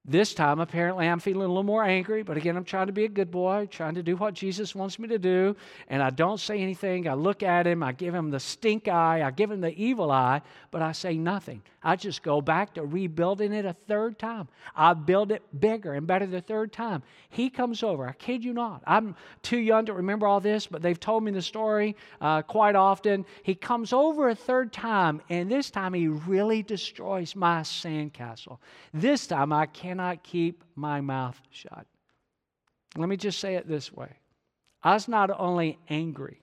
This 0.04 0.34
time, 0.34 0.58
apparently, 0.58 1.06
I'm 1.06 1.20
feeling 1.20 1.44
a 1.44 1.48
little 1.48 1.62
more 1.62 1.84
angry, 1.84 2.24
but 2.24 2.36
again, 2.36 2.56
I'm 2.56 2.64
trying 2.64 2.88
to 2.88 2.92
be 2.92 3.04
a 3.04 3.08
good 3.08 3.30
boy, 3.30 3.68
trying 3.70 3.94
to 3.94 4.02
do 4.02 4.16
what 4.16 4.34
Jesus 4.34 4.74
wants 4.74 4.98
me 4.98 5.06
to 5.06 5.18
do, 5.18 5.54
and 5.86 6.02
I 6.02 6.10
don't 6.10 6.40
say 6.40 6.60
anything. 6.60 7.06
I 7.06 7.14
look 7.14 7.44
at 7.44 7.68
him, 7.68 7.84
I 7.84 7.92
give 7.92 8.12
him 8.12 8.28
the 8.28 8.40
stink 8.40 8.88
eye, 8.88 9.22
I 9.22 9.30
give 9.30 9.48
him 9.48 9.60
the 9.60 9.72
evil 9.80 10.10
eye, 10.10 10.42
but 10.72 10.82
I 10.82 10.90
say 10.90 11.16
nothing. 11.16 11.62
I 11.84 11.94
just 11.94 12.22
go 12.24 12.40
back 12.40 12.74
to 12.74 12.84
rebuilding 12.84 13.52
it 13.52 13.64
a 13.64 13.74
third 13.86 14.18
time. 14.18 14.48
I 14.74 14.94
build 14.94 15.30
it 15.30 15.42
bigger 15.60 15.94
and 15.94 16.06
better 16.06 16.26
the 16.26 16.40
third 16.40 16.72
time. 16.72 17.02
He 17.30 17.48
comes 17.48 17.84
over, 17.84 18.08
I 18.08 18.12
kid 18.12 18.44
you 18.44 18.52
not. 18.52 18.82
I'm 18.86 19.14
too 19.42 19.58
young 19.58 19.86
to 19.86 19.92
remember 19.92 20.26
all 20.26 20.40
this, 20.40 20.66
but 20.66 20.82
they've 20.82 20.98
told 20.98 21.22
me 21.22 21.30
the 21.30 21.42
story 21.42 21.96
uh, 22.20 22.42
quite 22.42 22.74
often. 22.74 23.24
He 23.44 23.54
comes 23.54 23.92
over 23.92 24.30
a 24.30 24.34
third 24.34 24.72
time, 24.72 25.22
and 25.28 25.48
this 25.48 25.70
time 25.70 25.94
he 25.94 26.08
really 26.08 26.64
destroys 26.64 27.36
my 27.36 27.60
sandcastle. 27.60 28.58
This 28.92 29.28
time 29.28 29.52
I 29.52 29.66
can't 29.66 29.91
cannot 29.92 30.22
keep 30.22 30.64
my 30.74 31.02
mouth 31.02 31.38
shut. 31.50 31.86
Let 32.96 33.10
me 33.10 33.18
just 33.18 33.38
say 33.38 33.56
it 33.56 33.68
this 33.68 33.92
way 33.92 34.08
I 34.82 34.94
was 34.94 35.06
not 35.06 35.30
only 35.38 35.78
angry, 35.90 36.40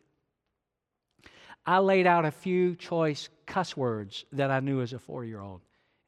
I 1.65 1.79
laid 1.79 2.05
out 2.05 2.25
a 2.25 2.31
few 2.31 2.75
choice 2.75 3.27
cuss 3.47 3.75
words 3.75 4.23
that 4.33 4.51
I 4.51 4.59
knew 4.59 4.81
as 4.81 4.93
a 4.93 4.99
four 4.99 5.25
year 5.25 5.41
old, 5.41 5.62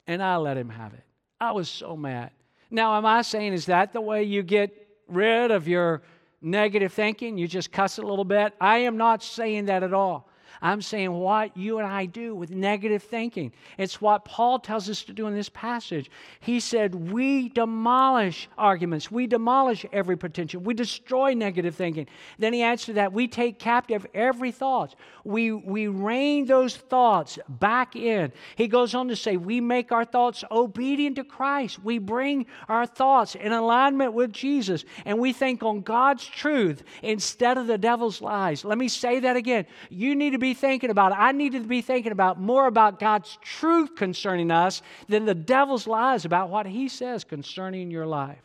and 0.05 0.21
I 0.21 0.35
let 0.35 0.55
him 0.55 0.69
have 0.69 0.93
it. 0.93 1.03
I 1.39 1.51
was 1.51 1.67
so 1.67 1.97
mad. 1.97 2.29
Now, 2.69 2.95
am 2.95 3.07
I 3.07 3.23
saying, 3.23 3.53
is 3.53 3.65
that 3.65 3.91
the 3.91 4.01
way 4.01 4.21
you 4.21 4.43
get 4.43 4.87
rid 5.07 5.49
of 5.49 5.67
your 5.67 6.03
negative 6.43 6.93
thinking? 6.93 7.39
You 7.39 7.47
just 7.47 7.71
cuss 7.71 7.97
a 7.97 8.03
little 8.03 8.23
bit? 8.23 8.53
I 8.61 8.79
am 8.79 8.97
not 8.97 9.23
saying 9.23 9.65
that 9.65 9.81
at 9.81 9.95
all. 9.95 10.29
I'm 10.61 10.81
saying 10.81 11.11
what 11.11 11.57
you 11.57 11.79
and 11.79 11.87
I 11.87 12.05
do 12.05 12.35
with 12.35 12.51
negative 12.51 13.01
thinking. 13.01 13.51
It's 13.79 13.99
what 13.99 14.25
Paul 14.25 14.59
tells 14.59 14.89
us 14.89 15.01
to 15.03 15.13
do 15.13 15.25
in 15.25 15.33
this 15.33 15.49
passage. 15.49 16.11
He 16.39 16.59
said, 16.59 16.93
We 16.93 17.49
demolish 17.49 18.47
arguments, 18.59 19.09
we 19.09 19.25
demolish 19.25 19.87
every 19.91 20.17
potential, 20.17 20.61
we 20.61 20.75
destroy 20.75 21.33
negative 21.33 21.75
thinking. 21.75 22.07
Then 22.37 22.53
he 22.53 22.61
adds 22.61 22.85
to 22.85 22.93
that, 22.93 23.11
we 23.11 23.27
take 23.27 23.57
captive 23.57 24.05
every 24.13 24.51
thought, 24.51 24.95
we, 25.23 25.51
we 25.51 25.87
rein 25.87 26.45
those 26.45 26.77
thoughts 26.77 27.39
back 27.49 27.95
in. 27.95 28.31
He 28.55 28.67
goes 28.67 28.93
on 28.93 29.07
to 29.07 29.15
say, 29.15 29.37
We 29.37 29.61
make 29.61 29.91
our 29.91 30.05
thoughts 30.05 30.43
obedient 30.51 31.15
to 31.15 31.23
Christ, 31.23 31.83
we 31.83 31.97
bring 31.97 32.45
our 32.69 32.85
thoughts 32.85 33.33
in 33.33 33.51
alignment 33.51 34.13
with 34.13 34.31
Jesus, 34.31 34.85
and 35.05 35.17
we 35.17 35.33
think 35.33 35.63
on 35.63 35.81
God's 35.81 36.25
truth 36.25 36.83
instead 37.01 37.57
of 37.57 37.65
the 37.65 37.79
devil's 37.79 38.21
lies. 38.21 38.63
Let 38.63 38.77
me 38.77 38.87
say 38.87 39.21
that 39.21 39.35
again. 39.35 39.65
You 39.89 40.15
need 40.15 40.31
to 40.31 40.37
be 40.37 40.50
thinking 40.53 40.89
about, 40.89 41.13
I 41.15 41.31
need 41.31 41.53
to 41.53 41.59
be 41.59 41.81
thinking 41.81 42.11
about 42.11 42.39
more 42.39 42.67
about 42.67 42.99
God's 42.99 43.37
truth 43.41 43.95
concerning 43.95 44.51
us 44.51 44.81
than 45.07 45.25
the 45.25 45.35
devil's 45.35 45.87
lies 45.87 46.25
about 46.25 46.49
what 46.49 46.65
he 46.65 46.87
says 46.87 47.23
concerning 47.23 47.91
your 47.91 48.05
life. 48.05 48.43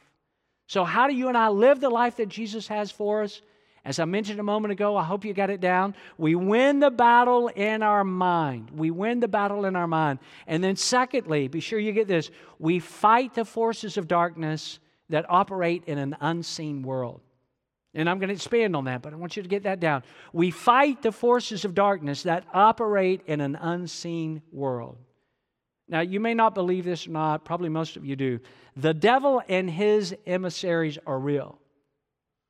So, 0.67 0.85
how 0.85 1.07
do 1.07 1.15
you 1.15 1.29
and 1.29 1.37
I 1.37 1.49
live 1.49 1.81
the 1.81 1.91
life 1.91 2.17
that 2.17 2.29
Jesus 2.29 2.69
has 2.69 2.91
for 2.91 3.23
us? 3.23 3.41
As 3.85 4.01
I 4.01 4.05
mentioned 4.05 4.41
a 4.41 4.43
moment 4.43 4.73
ago, 4.73 4.97
I 4.97 5.05
hope 5.05 5.25
you 5.25 5.33
got 5.33 5.49
it 5.49 5.61
down. 5.61 5.95
We 6.19 6.35
win 6.35 6.81
the 6.81 6.91
battle 6.91 7.47
in 7.47 7.85
our 7.85 8.03
mind. 8.03 8.71
We 8.73 8.91
win 8.91 9.21
the 9.21 9.29
battle 9.29 9.65
in 9.65 9.77
our 9.77 9.87
mind. 9.87 10.19
And 10.49 10.63
then, 10.63 10.75
secondly, 10.75 11.47
be 11.47 11.61
sure 11.61 11.79
you 11.79 11.93
get 11.93 12.09
this 12.09 12.31
we 12.59 12.81
fight 12.81 13.35
the 13.35 13.45
forces 13.45 13.97
of 13.97 14.09
darkness 14.09 14.81
that 15.09 15.25
operate 15.29 15.85
in 15.87 15.99
an 15.99 16.17
unseen 16.21 16.83
world. 16.83 17.21
And 17.97 18.11
I'm 18.11 18.19
going 18.19 18.29
to 18.29 18.35
expand 18.35 18.77
on 18.77 18.85
that, 18.85 19.01
but 19.01 19.15
I 19.15 19.17
want 19.17 19.39
you 19.39 19.43
to 19.43 19.49
get 19.49 19.63
that 19.63 19.81
down. 19.81 20.03
We 20.35 20.51
fight 20.51 21.01
the 21.01 21.13
forces 21.13 21.65
of 21.65 21.75
darkness 21.75 22.25
that 22.25 22.45
operate 22.53 23.23
in 23.27 23.41
an 23.41 23.57
unseen 23.57 24.43
world. 24.53 24.99
Now, 25.89 26.01
you 26.01 26.21
may 26.21 26.35
not 26.35 26.55
believe 26.55 26.85
this 26.85 27.07
or 27.07 27.13
not, 27.13 27.47
probably 27.47 27.71
most 27.71 27.97
of 27.97 28.05
you 28.05 28.15
do. 28.15 28.41
The 28.77 28.93
devil 28.93 29.41
and 29.49 29.71
his 29.71 30.15
emissaries 30.27 30.99
are 31.07 31.19
real. 31.19 31.59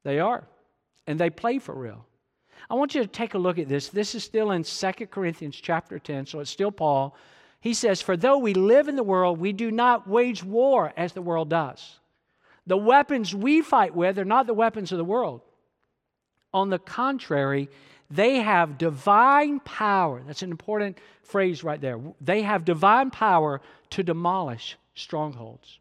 They 0.02 0.18
are, 0.18 0.48
and 1.06 1.18
they 1.18 1.30
play 1.30 1.60
for 1.60 1.76
real. 1.76 2.04
I 2.68 2.74
want 2.74 2.96
you 2.96 3.02
to 3.02 3.06
take 3.06 3.34
a 3.34 3.38
look 3.38 3.60
at 3.60 3.68
this. 3.68 3.88
This 3.88 4.16
is 4.16 4.24
still 4.24 4.50
in 4.50 4.64
2 4.64 4.92
Corinthians 5.06 5.54
chapter 5.54 6.00
10, 6.00 6.26
so 6.26 6.40
it's 6.40 6.50
still 6.50 6.72
Paul. 6.72 7.14
He 7.60 7.72
says, 7.72 8.02
For 8.02 8.16
though 8.16 8.38
we 8.38 8.52
live 8.52 8.88
in 8.88 8.96
the 8.96 9.04
world, 9.04 9.38
we 9.38 9.52
do 9.52 9.70
not 9.70 10.08
wage 10.08 10.42
war 10.42 10.92
as 10.96 11.12
the 11.12 11.22
world 11.22 11.50
does. 11.50 12.00
The 12.66 12.76
weapons 12.76 13.34
we 13.34 13.62
fight 13.62 13.94
with 13.94 14.18
are 14.18 14.24
not 14.24 14.46
the 14.46 14.54
weapons 14.54 14.92
of 14.92 14.98
the 14.98 15.04
world. 15.04 15.42
On 16.52 16.70
the 16.70 16.78
contrary, 16.78 17.68
they 18.10 18.36
have 18.36 18.78
divine 18.78 19.60
power. 19.60 20.22
That's 20.26 20.42
an 20.42 20.50
important 20.50 20.98
phrase 21.22 21.62
right 21.62 21.80
there. 21.80 22.00
They 22.20 22.42
have 22.42 22.64
divine 22.64 23.10
power 23.10 23.60
to 23.90 24.02
demolish 24.02 24.76
strongholds 24.94 25.78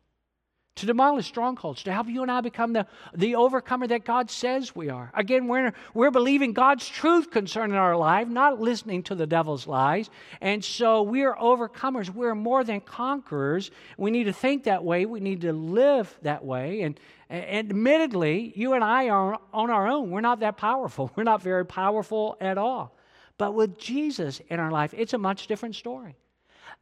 to 0.76 0.86
demolish 0.86 1.28
strongholds, 1.28 1.84
to 1.84 1.94
help 1.94 2.08
you 2.08 2.22
and 2.22 2.30
I 2.30 2.42
become 2.42 2.74
the, 2.74 2.86
the 3.14 3.36
overcomer 3.36 3.88
that 3.88 4.04
God 4.04 4.30
says 4.30 4.76
we 4.76 4.90
are. 4.90 5.10
Again, 5.14 5.48
we're, 5.48 5.74
we're 5.94 6.12
believing 6.12 6.52
God's 6.52 6.88
truth 6.88 7.32
concerning 7.32 7.78
our 7.78 7.96
life, 7.96 8.28
not 8.28 8.60
listening 8.60 9.04
to 9.04 9.16
the 9.16 9.26
devil's 9.26 9.68
lies. 9.68 10.10
And 10.42 10.64
so 10.64 11.02
we're 11.02 11.34
overcomers. 11.36 12.10
We're 12.10 12.36
more 12.36 12.66
than 12.66 12.82
conquerors. 12.82 13.72
We 13.98 14.12
need 14.12 14.26
to 14.26 14.34
think 14.34 14.66
that 14.66 14.84
way. 14.84 15.06
We 15.06 15.22
need 15.22 15.42
to 15.42 15.54
live 15.54 16.14
that 16.24 16.44
way. 16.44 16.82
And, 16.82 17.00
and 17.30 17.70
admittedly, 17.72 18.52
you 18.56 18.74
and 18.74 18.84
I 18.84 19.08
are 19.08 19.40
on 19.54 19.70
our 19.70 19.88
own. 19.88 20.12
We're 20.12 20.22
not 20.22 20.42
that 20.42 20.58
powerful. 20.58 21.10
We're 21.16 21.24
not 21.24 21.42
very 21.42 21.66
powerful 21.66 22.36
at 22.42 22.58
all. 22.58 22.98
But 23.38 23.54
with 23.54 23.78
Jesus 23.78 24.42
in 24.50 24.60
our 24.60 24.72
life, 24.72 24.94
it's 24.96 25.14
a 25.14 25.18
much 25.18 25.48
different 25.48 25.76
story 25.76 26.16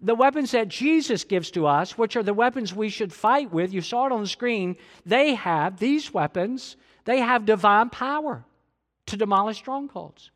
the 0.02 0.16
weapons 0.16 0.52
that 0.52 0.68
Jesus 0.68 1.24
gives 1.24 1.52
to 1.52 1.66
us, 1.66 1.98
which 1.98 2.16
are 2.16 2.24
the 2.24 2.34
weapons 2.34 2.74
we 2.74 2.90
should 2.90 3.14
fight 3.14 3.52
with, 3.52 3.74
you 3.74 3.82
saw 3.82 4.06
it 4.06 4.12
on 4.12 4.22
the 4.22 4.28
screen, 4.28 4.76
they 5.06 5.36
have, 5.36 5.80
these 5.80 6.14
weapons, 6.14 6.76
they 7.06 7.20
have 7.20 7.46
divine 7.46 7.90
power 7.90 8.44
to 9.08 9.18
demolish 9.18 9.58
strongholds. 9.58 10.32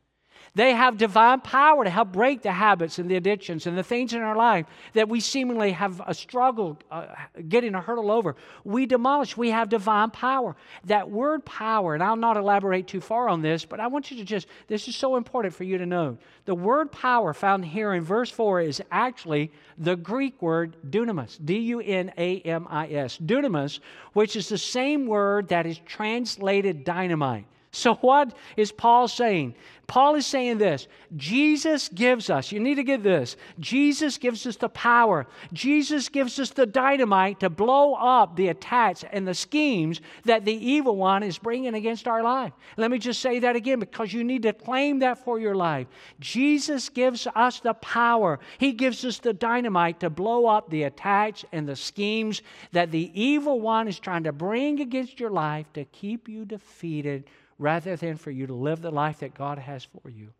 They 0.58 0.74
have 0.74 0.98
divine 0.98 1.42
power 1.42 1.84
to 1.84 1.90
help 1.92 2.12
break 2.12 2.42
the 2.42 2.52
habits 2.52 2.98
and 2.98 3.08
the 3.08 3.16
addictions 3.16 3.68
and 3.68 3.78
the 3.78 3.84
things 3.84 4.14
in 4.14 4.22
our 4.24 4.36
life 4.36 4.66
that 4.94 5.08
we 5.08 5.20
seemingly 5.20 5.72
have 5.74 6.02
a 6.08 6.16
struggle 6.16 6.80
uh, 6.90 7.06
getting 7.48 7.76
a 7.76 7.80
hurdle 7.80 8.10
over. 8.10 8.36
We 8.64 8.88
demolish. 8.88 9.38
We 9.38 9.52
have 9.52 9.70
divine 9.70 10.10
power. 10.10 10.56
That 10.86 11.12
word 11.12 11.46
power, 11.46 11.94
and 11.94 12.02
I'll 12.02 12.16
not 12.16 12.38
elaborate 12.38 12.88
too 12.88 13.02
far 13.02 13.30
on 13.30 13.44
this, 13.44 13.66
but 13.66 13.80
I 13.80 13.86
want 13.86 14.10
you 14.10 14.18
to 14.18 14.24
just, 14.24 14.48
this 14.66 14.88
is 14.88 14.96
so 14.96 15.16
important 15.16 15.54
for 15.54 15.64
you 15.64 15.78
to 15.78 15.86
know. 15.86 16.18
The 16.46 16.56
word 16.56 16.92
power 16.92 17.36
found 17.36 17.64
here 17.64 17.94
in 17.94 18.04
verse 18.04 18.32
4 18.32 18.62
is 18.62 18.82
actually 18.90 19.52
the 19.78 19.96
Greek 19.96 20.42
word 20.42 20.76
dunamis, 20.90 21.38
D 21.46 21.60
U 21.60 21.82
N 21.82 22.12
A 22.18 22.40
M 22.40 22.66
I 22.68 22.88
S. 22.88 23.20
Dunamis, 23.20 23.80
which 24.14 24.36
is 24.36 24.50
the 24.50 24.58
same 24.58 25.06
word 25.06 25.50
that 25.50 25.68
is 25.68 25.78
translated 25.86 26.84
dynamite. 26.84 27.46
So, 27.78 27.94
what 27.96 28.36
is 28.56 28.72
Paul 28.72 29.08
saying? 29.08 29.54
Paul 29.86 30.16
is 30.16 30.26
saying 30.26 30.58
this 30.58 30.88
Jesus 31.16 31.90
gives 31.90 32.32
us, 32.32 32.52
you 32.52 32.60
need 32.60 32.76
to 32.76 32.84
get 32.84 33.04
this. 33.04 33.38
Jesus 33.60 34.18
gives 34.18 34.48
us 34.48 34.58
the 34.58 34.68
power. 34.68 35.28
Jesus 35.54 36.10
gives 36.10 36.40
us 36.40 36.50
the 36.50 36.66
dynamite 36.66 37.40
to 37.42 37.52
blow 37.52 37.94
up 37.94 38.36
the 38.36 38.48
attacks 38.48 39.06
and 39.12 39.28
the 39.28 39.36
schemes 39.36 40.02
that 40.26 40.44
the 40.44 40.54
evil 40.54 40.96
one 40.96 41.22
is 41.22 41.38
bringing 41.38 41.76
against 41.76 42.08
our 42.08 42.24
life. 42.24 42.52
Let 42.78 42.90
me 42.90 42.98
just 42.98 43.22
say 43.22 43.38
that 43.40 43.56
again 43.56 43.80
because 43.80 44.12
you 44.12 44.24
need 44.24 44.42
to 44.42 44.54
claim 44.54 44.98
that 45.00 45.24
for 45.24 45.40
your 45.40 45.56
life. 45.56 45.86
Jesus 46.20 46.90
gives 46.90 47.28
us 47.36 47.60
the 47.60 47.76
power, 47.76 48.40
He 48.58 48.72
gives 48.72 49.06
us 49.06 49.20
the 49.20 49.34
dynamite 49.34 50.00
to 50.00 50.10
blow 50.10 50.48
up 50.48 50.72
the 50.72 50.84
attacks 50.84 51.46
and 51.52 51.70
the 51.70 51.76
schemes 51.76 52.42
that 52.72 52.90
the 52.90 53.12
evil 53.14 53.62
one 53.62 53.88
is 53.88 54.00
trying 54.00 54.24
to 54.24 54.32
bring 54.32 54.82
against 54.82 55.20
your 55.20 55.30
life 55.30 55.72
to 55.74 55.86
keep 55.86 56.28
you 56.28 56.44
defeated 56.44 57.26
rather 57.58 57.96
than 57.96 58.18
for 58.18 58.32
you 58.32 58.48
to 58.48 58.54
live 58.54 58.82
the 58.82 58.92
life 58.92 59.20
that 59.20 59.34
God 59.34 59.58
has 59.58 59.84
for 59.84 60.10
you, 60.10 60.34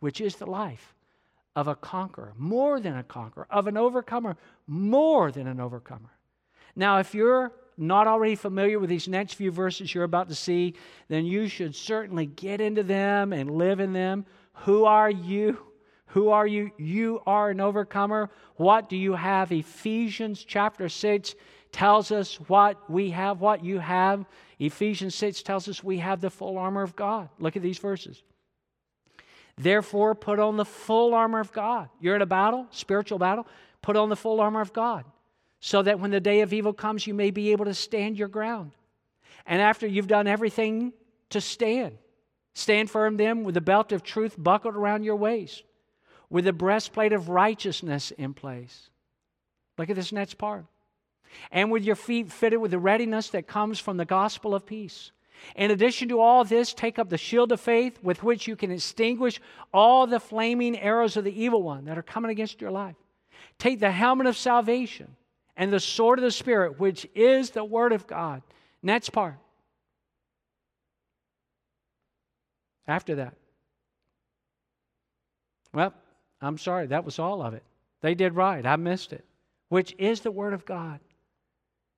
which 0.00 0.20
is 0.20 0.36
the 0.36 0.46
life 0.46 0.94
of 1.54 1.68
a 1.68 1.74
conqueror, 1.74 2.32
more 2.36 2.80
than 2.80 2.96
a 2.96 3.02
conqueror, 3.02 3.46
of 3.50 3.66
an 3.66 3.76
overcomer, 3.76 4.36
more 4.66 5.30
than 5.30 5.46
an 5.46 5.60
overcomer. 5.60 6.10
Now, 6.74 6.98
if 6.98 7.14
you're 7.14 7.52
not 7.76 8.06
already 8.06 8.36
familiar 8.36 8.78
with 8.78 8.90
these 8.90 9.08
next 9.08 9.34
few 9.34 9.50
verses 9.50 9.94
you're 9.94 10.04
about 10.04 10.28
to 10.28 10.34
see, 10.34 10.74
then 11.08 11.26
you 11.26 11.48
should 11.48 11.74
certainly 11.74 12.26
get 12.26 12.60
into 12.60 12.82
them 12.82 13.32
and 13.32 13.50
live 13.50 13.80
in 13.80 13.92
them. 13.92 14.24
Who 14.64 14.84
are 14.84 15.10
you? 15.10 15.58
Who 16.06 16.28
are 16.28 16.46
you? 16.46 16.70
You 16.76 17.22
are 17.26 17.50
an 17.50 17.60
overcomer. 17.60 18.30
What 18.56 18.88
do 18.88 18.96
you 18.96 19.14
have? 19.14 19.50
Ephesians 19.50 20.44
chapter 20.44 20.88
6 20.88 21.34
tells 21.72 22.12
us 22.12 22.36
what 22.48 22.88
we 22.88 23.10
have, 23.10 23.40
what 23.40 23.64
you 23.64 23.78
have. 23.78 24.24
Ephesians 24.58 25.14
6 25.14 25.42
tells 25.42 25.68
us 25.68 25.82
we 25.82 25.98
have 25.98 26.20
the 26.20 26.30
full 26.30 26.58
armor 26.58 26.82
of 26.82 26.94
God. 26.94 27.28
Look 27.38 27.56
at 27.56 27.62
these 27.62 27.78
verses. 27.78 28.22
Therefore, 29.56 30.14
put 30.14 30.38
on 30.38 30.56
the 30.56 30.64
full 30.64 31.14
armor 31.14 31.40
of 31.40 31.52
God. 31.52 31.88
You're 32.00 32.16
in 32.16 32.22
a 32.22 32.26
battle, 32.26 32.66
spiritual 32.70 33.18
battle, 33.18 33.46
put 33.80 33.96
on 33.96 34.08
the 34.08 34.16
full 34.16 34.40
armor 34.40 34.60
of 34.60 34.72
God 34.72 35.04
so 35.60 35.82
that 35.82 36.00
when 36.00 36.10
the 36.10 36.20
day 36.20 36.40
of 36.40 36.52
evil 36.52 36.72
comes, 36.72 37.06
you 37.06 37.14
may 37.14 37.30
be 37.30 37.52
able 37.52 37.64
to 37.64 37.74
stand 37.74 38.18
your 38.18 38.28
ground. 38.28 38.72
And 39.46 39.60
after 39.60 39.86
you've 39.86 40.08
done 40.08 40.26
everything 40.26 40.92
to 41.30 41.40
stand, 41.40 41.98
stand 42.54 42.90
firm 42.90 43.16
then 43.16 43.44
with 43.44 43.54
the 43.54 43.60
belt 43.60 43.92
of 43.92 44.02
truth 44.02 44.34
buckled 44.38 44.76
around 44.76 45.04
your 45.04 45.16
waist, 45.16 45.62
with 46.28 46.44
the 46.44 46.52
breastplate 46.52 47.12
of 47.12 47.28
righteousness 47.28 48.10
in 48.12 48.34
place. 48.34 48.90
Look 49.78 49.88
at 49.88 49.96
this 49.96 50.12
next 50.12 50.34
part 50.34 50.66
and 51.50 51.70
with 51.70 51.84
your 51.84 51.96
feet 51.96 52.30
fitted 52.30 52.60
with 52.60 52.70
the 52.70 52.78
readiness 52.78 53.30
that 53.30 53.46
comes 53.46 53.78
from 53.78 53.96
the 53.96 54.04
gospel 54.04 54.54
of 54.54 54.66
peace. 54.66 55.12
In 55.56 55.70
addition 55.70 56.08
to 56.08 56.20
all 56.20 56.44
this, 56.44 56.72
take 56.72 56.98
up 56.98 57.08
the 57.08 57.18
shield 57.18 57.52
of 57.52 57.60
faith 57.60 57.98
with 58.02 58.22
which 58.22 58.46
you 58.46 58.56
can 58.56 58.70
extinguish 58.70 59.40
all 59.72 60.06
the 60.06 60.20
flaming 60.20 60.78
arrows 60.78 61.16
of 61.16 61.24
the 61.24 61.42
evil 61.42 61.62
one 61.62 61.86
that 61.86 61.98
are 61.98 62.02
coming 62.02 62.30
against 62.30 62.60
your 62.60 62.70
life. 62.70 62.96
Take 63.58 63.80
the 63.80 63.90
helmet 63.90 64.26
of 64.26 64.36
salvation 64.36 65.16
and 65.56 65.72
the 65.72 65.80
sword 65.80 66.18
of 66.18 66.22
the 66.22 66.30
Spirit, 66.30 66.78
which 66.78 67.06
is 67.14 67.50
the 67.50 67.64
Word 67.64 67.92
of 67.92 68.06
God. 68.06 68.42
Next 68.82 69.10
part. 69.10 69.36
After 72.86 73.16
that. 73.16 73.34
Well, 75.72 75.94
I'm 76.40 76.58
sorry, 76.58 76.88
that 76.88 77.04
was 77.04 77.18
all 77.18 77.42
of 77.42 77.54
it. 77.54 77.62
They 78.00 78.14
did 78.14 78.34
right. 78.34 78.64
I 78.64 78.76
missed 78.76 79.12
it. 79.12 79.24
Which 79.68 79.94
is 79.98 80.20
the 80.20 80.30
Word 80.30 80.52
of 80.52 80.64
God. 80.64 81.00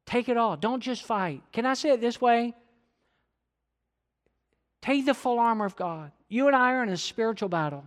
Take 0.06 0.28
it 0.28 0.36
all. 0.36 0.56
Don't 0.56 0.80
just 0.80 1.02
fight. 1.02 1.42
Can 1.52 1.66
I 1.66 1.74
say 1.74 1.90
it 1.90 2.00
this 2.00 2.20
way? 2.20 2.54
Take 4.82 5.06
the 5.06 5.14
full 5.14 5.38
armor 5.38 5.64
of 5.64 5.76
God. 5.76 6.12
You 6.28 6.46
and 6.46 6.54
I 6.54 6.72
are 6.72 6.82
in 6.82 6.90
a 6.90 6.96
spiritual 6.96 7.48
battle. 7.48 7.84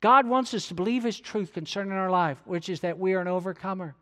God 0.00 0.26
wants 0.26 0.52
us 0.52 0.68
to 0.68 0.74
believe 0.74 1.04
His 1.04 1.18
truth 1.18 1.52
concerning 1.52 1.92
our 1.92 2.10
life, 2.10 2.38
which 2.44 2.68
is 2.68 2.80
that 2.80 2.98
we 2.98 3.14
are 3.14 3.20
an 3.20 3.28
overcomer. 3.28 3.94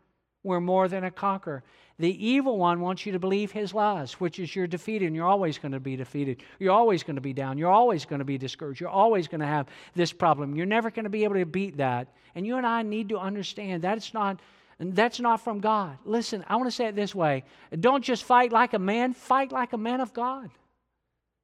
We're 0.43 0.59
more 0.59 0.87
than 0.87 1.03
a 1.03 1.11
conqueror. 1.11 1.63
The 1.99 2.27
evil 2.27 2.57
one 2.57 2.81
wants 2.81 3.05
you 3.05 3.11
to 3.11 3.19
believe 3.19 3.51
his 3.51 3.75
lies, 3.75 4.13
which 4.13 4.39
is 4.39 4.55
you're 4.55 4.65
defeated 4.65 5.05
and 5.05 5.15
you're 5.15 5.27
always 5.27 5.59
going 5.59 5.73
to 5.73 5.79
be 5.79 5.95
defeated. 5.95 6.41
You're 6.57 6.73
always 6.73 7.03
going 7.03 7.15
to 7.15 7.21
be 7.21 7.33
down. 7.33 7.59
You're 7.59 7.69
always 7.69 8.05
going 8.05 8.19
to 8.19 8.25
be 8.25 8.39
discouraged. 8.39 8.81
You're 8.81 8.89
always 8.89 9.27
going 9.27 9.41
to 9.41 9.47
have 9.47 9.67
this 9.93 10.11
problem. 10.11 10.55
You're 10.55 10.65
never 10.65 10.89
going 10.89 11.03
to 11.03 11.11
be 11.11 11.23
able 11.23 11.35
to 11.35 11.45
beat 11.45 11.77
that. 11.77 12.07
And 12.33 12.47
you 12.47 12.57
and 12.57 12.65
I 12.65 12.81
need 12.81 13.09
to 13.09 13.19
understand 13.19 13.83
that 13.83 13.97
it's 13.97 14.15
not 14.15 14.39
and 14.81 14.95
that's 14.95 15.19
not 15.19 15.41
from 15.41 15.59
God. 15.59 15.99
Listen, 16.05 16.43
I 16.47 16.55
want 16.55 16.67
to 16.67 16.75
say 16.75 16.87
it 16.87 16.95
this 16.95 17.13
way 17.13 17.43
don't 17.79 18.03
just 18.03 18.23
fight 18.23 18.51
like 18.51 18.73
a 18.73 18.79
man, 18.79 19.13
fight 19.13 19.51
like 19.51 19.73
a 19.73 19.77
man 19.77 20.01
of 20.01 20.11
God. 20.11 20.49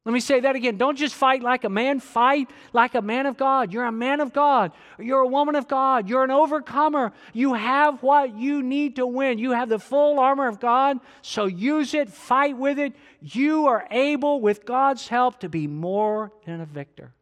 Let 0.05 0.13
me 0.13 0.21
say 0.21 0.39
that 0.39 0.55
again. 0.55 0.77
Don't 0.77 0.97
just 0.97 1.13
fight 1.13 1.43
like 1.43 1.63
a 1.63 1.69
man, 1.69 1.99
fight 1.99 2.49
like 2.73 2.95
a 2.95 3.01
man 3.01 3.25
of 3.25 3.37
God. 3.37 3.73
You're 3.73 3.85
a 3.85 3.91
man 3.91 4.21
of 4.21 4.33
God. 4.33 4.71
You're 4.97 5.19
a 5.19 5.27
woman 5.27 5.55
of 5.55 5.67
God. 5.67 6.09
You're 6.09 6.23
an 6.23 6.31
overcomer. 6.31 7.11
You 7.33 7.53
have 7.53 8.01
what 8.01 8.35
you 8.35 8.63
need 8.63 8.95
to 8.95 9.05
win. 9.05 9.37
You 9.37 9.51
have 9.51 9.69
the 9.69 9.79
full 9.79 10.17
armor 10.19 10.47
of 10.47 10.59
God, 10.59 10.99
so 11.21 11.45
use 11.45 11.93
it, 11.93 12.09
fight 12.09 12.57
with 12.57 12.79
it. 12.79 12.95
You 13.21 13.67
are 13.67 13.85
able, 13.91 14.41
with 14.41 14.65
God's 14.65 15.09
help, 15.09 15.41
to 15.41 15.49
be 15.49 15.67
more 15.67 16.31
than 16.45 16.61
a 16.61 16.65
victor. 16.65 17.13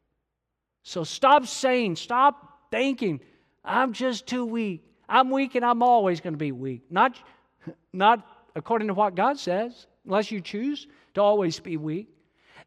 So 0.84 1.04
stop 1.04 1.48
saying, 1.48 1.98
stop 1.98 2.70
thinking, 2.72 3.20
I'm 3.66 3.92
just 3.94 4.28
too 4.28 4.46
weak. 4.46 4.84
I'm 5.08 5.30
weak 5.30 5.56
and 5.56 5.66
I'm 5.66 5.84
always 5.84 6.22
going 6.22 6.34
to 6.34 6.38
be 6.38 6.52
weak. 6.52 6.84
Not, 6.90 7.18
not 7.94 8.26
according 8.56 8.88
to 8.90 8.94
what 8.94 9.16
God 9.16 9.40
says, 9.40 9.88
unless 10.06 10.32
you 10.32 10.42
choose 10.42 10.88
to 11.14 11.22
always 11.22 11.60
be 11.60 11.78
weak. 11.78 12.10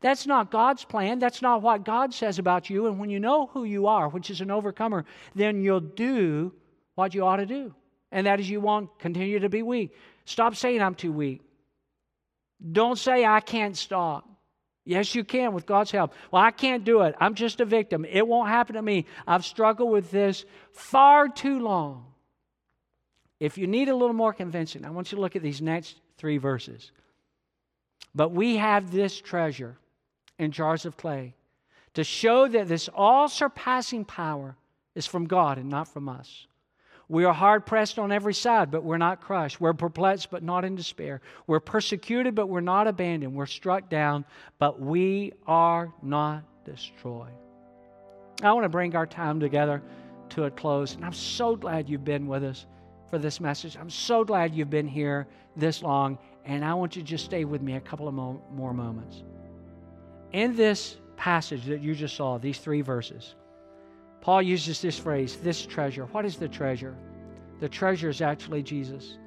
That's 0.01 0.27
not 0.27 0.51
God's 0.51 0.85
plan. 0.85 1.19
That's 1.19 1.43
not 1.43 1.63
what 1.63 1.85
God 1.85 2.15
says 2.15 2.39
about 2.39 2.71
you. 2.71 2.87
And 2.87 3.01
when 3.01 3.11
you 3.11 3.19
know 3.19 3.47
who 3.47 3.65
you 3.65 3.89
are, 3.89 4.09
which 4.09 4.31
is 4.31 4.41
an 4.41 4.51
overcomer, 4.51 5.05
then 5.35 5.63
you'll 5.63 5.81
do 5.81 6.53
what 6.95 7.15
you 7.15 7.25
ought 7.27 7.37
to 7.37 7.47
do. 7.47 7.75
And 8.13 8.27
that 8.27 8.41
is 8.41 8.49
you 8.49 8.61
won't 8.61 8.97
continue 8.99 9.41
to 9.41 9.49
be 9.49 9.63
weak. 9.63 9.95
Stop 10.25 10.55
saying 10.55 10.81
I'm 10.81 10.95
too 10.95 11.13
weak. 11.13 11.43
Don't 12.73 12.99
say 12.99 13.25
I 13.25 13.41
can't 13.41 13.77
stop. 13.77 14.29
Yes, 14.85 15.15
you 15.15 15.23
can 15.23 15.53
with 15.53 15.67
God's 15.67 15.91
help. 15.91 16.15
Well, 16.31 16.43
I 16.43 16.51
can't 16.51 16.85
do 16.85 17.03
it. 17.03 17.15
I'm 17.21 17.35
just 17.35 17.61
a 17.61 17.65
victim. 17.65 18.07
It 18.09 18.27
won't 18.27 18.49
happen 18.49 18.77
to 18.77 18.83
me. 18.83 19.05
I've 19.27 19.45
struggled 19.45 19.91
with 19.91 20.11
this 20.11 20.47
far 20.73 21.29
too 21.29 21.61
long. 21.61 22.08
If 23.41 23.57
you 23.57 23.67
need 23.67 23.89
a 23.89 23.95
little 23.95 24.15
more 24.15 24.33
convincing, 24.33 24.85
I 24.85 24.91
want 24.91 25.13
you 25.13 25.17
to 25.17 25.23
look 25.23 25.37
at 25.37 25.43
these 25.43 25.63
next 25.63 26.01
three 26.17 26.39
verses. 26.39 26.91
But 28.15 28.31
we 28.31 28.57
have 28.57 28.91
this 28.91 29.21
treasure 29.21 29.77
in 30.39 30.51
jars 30.51 30.85
of 30.85 30.97
clay 30.97 31.35
to 31.95 32.05
show 32.05 32.49
that 32.49 32.69
this 32.69 32.89
all 32.95 33.29
surpassing 33.29 34.05
power 34.05 34.57
is 34.95 35.07
from 35.07 35.27
God 35.27 35.59
and 35.59 35.69
not 35.69 35.89
from 35.89 36.09
us. 36.09 36.47
We 37.09 37.25
are 37.25 37.33
hard 37.33 37.65
pressed 37.65 37.99
on 37.99 38.13
every 38.13 38.35
side, 38.35 38.71
but 38.71 38.85
we're 38.85 38.99
not 38.99 39.23
crushed. 39.23 39.61
We're 39.61 39.73
perplexed, 39.73 40.31
but 40.31 40.43
not 40.43 40.65
in 40.65 40.75
despair. 40.75 41.23
We're 41.47 41.61
persecuted, 41.61 42.35
but 42.35 42.49
we're 42.49 42.61
not 42.61 42.87
abandoned. 42.87 43.35
We're 43.35 43.47
struck 43.47 43.89
down, 43.89 44.27
but 44.59 44.79
we 44.79 45.33
are 45.47 45.93
not 46.03 46.45
destroyed. 46.65 47.33
I 48.43 48.53
want 48.53 48.65
to 48.65 48.69
bring 48.69 48.95
our 48.95 49.07
time 49.07 49.41
together 49.41 49.83
to 50.31 50.45
a 50.45 50.51
close, 50.51 50.95
and 50.95 51.05
I'm 51.05 51.15
so 51.15 51.57
glad 51.57 51.89
you've 51.89 52.05
been 52.05 52.27
with 52.27 52.45
us 52.45 52.67
for 53.11 53.19
this 53.19 53.41
message. 53.41 53.77
I'm 53.77 53.91
so 53.91 54.25
glad 54.25 54.55
you've 54.55 54.71
been 54.71 54.89
here 54.89 55.27
this 55.57 55.83
long, 55.83 56.19
and 56.45 56.65
I 56.65 56.75
want 56.75 56.97
you 56.97 57.03
to 57.03 57.09
just 57.09 57.25
stay 57.25 57.45
with 57.45 57.63
me 57.63 57.75
a 57.75 57.81
couple 57.81 58.09
of 58.09 58.15
mo- 58.15 58.43
more 58.53 58.73
moments. 58.73 59.23
In 60.33 60.55
this 60.55 60.97
passage 61.17 61.65
that 61.67 61.81
you 61.81 61.95
just 61.95 62.17
saw, 62.17 62.39
these 62.39 62.59
three 62.59 62.81
verses, 62.81 63.35
Paul 64.21 64.43
uses 64.43 64.81
this 64.81 64.99
phrase, 64.99 65.37
this 65.37 65.65
treasure. 65.65 66.07
What 66.07 66.25
is 66.25 66.37
the 66.37 66.49
treasure? 66.49 66.97
The 67.61 67.69
treasure 67.69 68.09
is 68.09 68.21
actually 68.21 68.63
Jesus. 68.63 69.19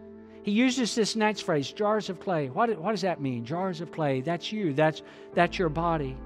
He 0.43 0.51
uses 0.51 0.95
this 0.95 1.15
next 1.15 1.41
phrase, 1.41 1.71
jars 1.71 2.09
of 2.09 2.19
clay. 2.19 2.49
What, 2.49 2.75
what 2.79 2.91
does 2.91 3.01
that 3.01 3.21
mean? 3.21 3.45
Jars 3.45 3.81
of 3.81 3.91
clay. 3.91 4.21
That's 4.21 4.51
you, 4.51 4.73
that's, 4.73 5.03
that's 5.33 5.59
your 5.59 5.69
body. 5.69 6.17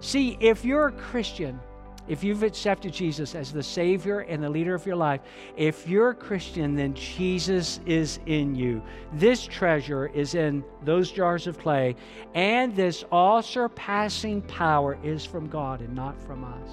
See, 0.00 0.36
if 0.40 0.64
you're 0.64 0.88
a 0.88 0.92
Christian, 0.92 1.58
if 2.08 2.22
you've 2.22 2.42
accepted 2.42 2.92
Jesus 2.92 3.34
as 3.34 3.52
the 3.52 3.62
Savior 3.62 4.20
and 4.20 4.42
the 4.42 4.48
leader 4.48 4.74
of 4.74 4.86
your 4.86 4.96
life, 4.96 5.20
if 5.56 5.88
you're 5.88 6.10
a 6.10 6.14
Christian, 6.14 6.74
then 6.74 6.94
Jesus 6.94 7.80
is 7.86 8.20
in 8.26 8.54
you. 8.54 8.82
This 9.12 9.44
treasure 9.44 10.06
is 10.06 10.34
in 10.34 10.64
those 10.82 11.10
jars 11.10 11.46
of 11.46 11.58
clay, 11.58 11.96
and 12.34 12.74
this 12.74 13.04
all 13.10 13.42
surpassing 13.42 14.42
power 14.42 14.98
is 15.02 15.24
from 15.24 15.48
God 15.48 15.80
and 15.80 15.94
not 15.94 16.20
from 16.22 16.44
us. 16.44 16.70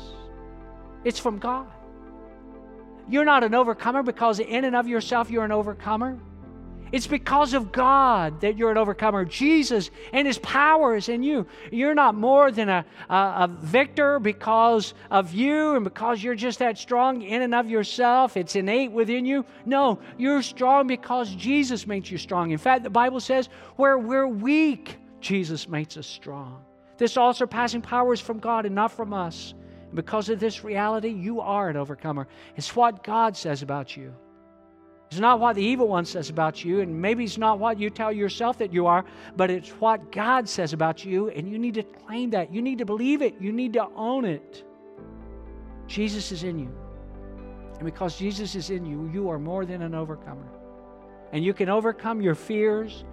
It's 1.03 1.19
from 1.19 1.39
God. 1.39 1.67
You're 3.09 3.25
not 3.25 3.43
an 3.43 3.53
overcomer 3.53 4.03
because 4.03 4.39
in 4.39 4.63
and 4.63 4.75
of 4.75 4.87
yourself 4.87 5.29
you're 5.29 5.43
an 5.43 5.51
overcomer. 5.51 6.17
It's 6.93 7.07
because 7.07 7.55
of 7.55 7.71
God 7.71 8.41
that 8.41 8.55
you're 8.55 8.69
an 8.69 8.77
overcomer. 8.77 9.25
Jesus 9.25 9.89
and 10.13 10.27
His 10.27 10.37
power 10.37 10.95
is 10.95 11.09
in 11.09 11.23
you. 11.23 11.47
You're 11.71 11.95
not 11.95 12.13
more 12.13 12.51
than 12.51 12.69
a, 12.69 12.85
a, 13.09 13.15
a, 13.15 13.47
victor 13.47 14.19
because 14.19 14.93
of 15.09 15.33
you 15.33 15.73
and 15.73 15.83
because 15.83 16.23
you're 16.23 16.35
just 16.35 16.59
that 16.59 16.77
strong 16.77 17.23
in 17.23 17.41
and 17.41 17.55
of 17.55 17.67
yourself. 17.67 18.37
It's 18.37 18.55
innate 18.55 18.91
within 18.91 19.25
you. 19.25 19.43
No, 19.65 19.97
you're 20.19 20.43
strong 20.43 20.85
because 20.85 21.33
Jesus 21.33 21.87
makes 21.87 22.11
you 22.11 22.19
strong. 22.19 22.51
In 22.51 22.59
fact, 22.59 22.83
the 22.83 22.91
Bible 22.91 23.19
says 23.19 23.49
where 23.75 23.97
we're 23.97 24.27
weak, 24.27 24.97
Jesus 25.19 25.67
makes 25.67 25.97
us 25.97 26.05
strong. 26.05 26.63
This 26.99 27.17
all 27.17 27.33
surpassing 27.33 27.81
power 27.81 28.13
is 28.13 28.21
from 28.21 28.37
God 28.37 28.67
and 28.67 28.75
not 28.75 28.91
from 28.91 29.13
us. 29.15 29.55
And 29.85 29.95
because 29.95 30.29
of 30.29 30.39
this 30.39 30.63
reality, 30.63 31.09
you 31.09 31.41
are 31.41 31.69
an 31.69 31.75
overcomer. 31.75 32.27
It's 32.55 32.75
what 32.75 33.03
God 33.03 33.35
says 33.35 33.63
about 33.63 33.97
you. 33.97 34.13
It's 35.13 35.19
not 35.19 35.39
what 35.39 35.55
the 35.55 35.61
evil 35.61 35.87
one 35.87 36.05
says 36.05 36.31
about 36.31 36.65
you, 36.65 36.79
and 36.79 36.99
maybe 36.99 37.23
it's 37.23 37.37
not 37.37 37.59
what 37.59 37.79
you 37.79 37.91
tell 37.91 38.11
yourself 38.11 38.57
that 38.57 38.73
you 38.73 38.87
are, 38.87 39.05
but 39.37 39.51
it's 39.51 39.69
what 39.69 40.11
God 40.11 40.49
says 40.49 40.73
about 40.73 41.05
you, 41.05 41.29
and 41.29 41.47
you 41.47 41.59
need 41.59 41.75
to 41.75 41.83
claim 41.83 42.31
that. 42.31 42.51
You 42.51 42.63
need 42.63 42.79
to 42.79 42.85
believe 42.85 43.21
it. 43.21 43.39
You 43.39 43.51
need 43.51 43.73
to 43.73 43.87
own 43.95 44.25
it. 44.25 44.63
Jesus 45.85 46.31
is 46.31 46.41
in 46.43 46.57
you. 46.57 46.75
And 47.75 47.85
because 47.85 48.17
Jesus 48.17 48.55
is 48.55 48.71
in 48.71 48.87
you, 48.87 49.07
you 49.13 49.29
are 49.29 49.37
more 49.37 49.67
than 49.67 49.83
an 49.83 49.93
overcomer. 49.93 50.49
And 51.31 51.45
you 51.45 51.53
can 51.53 51.69
overcome 51.69 52.19
your 52.19 52.33
fears, 52.33 53.05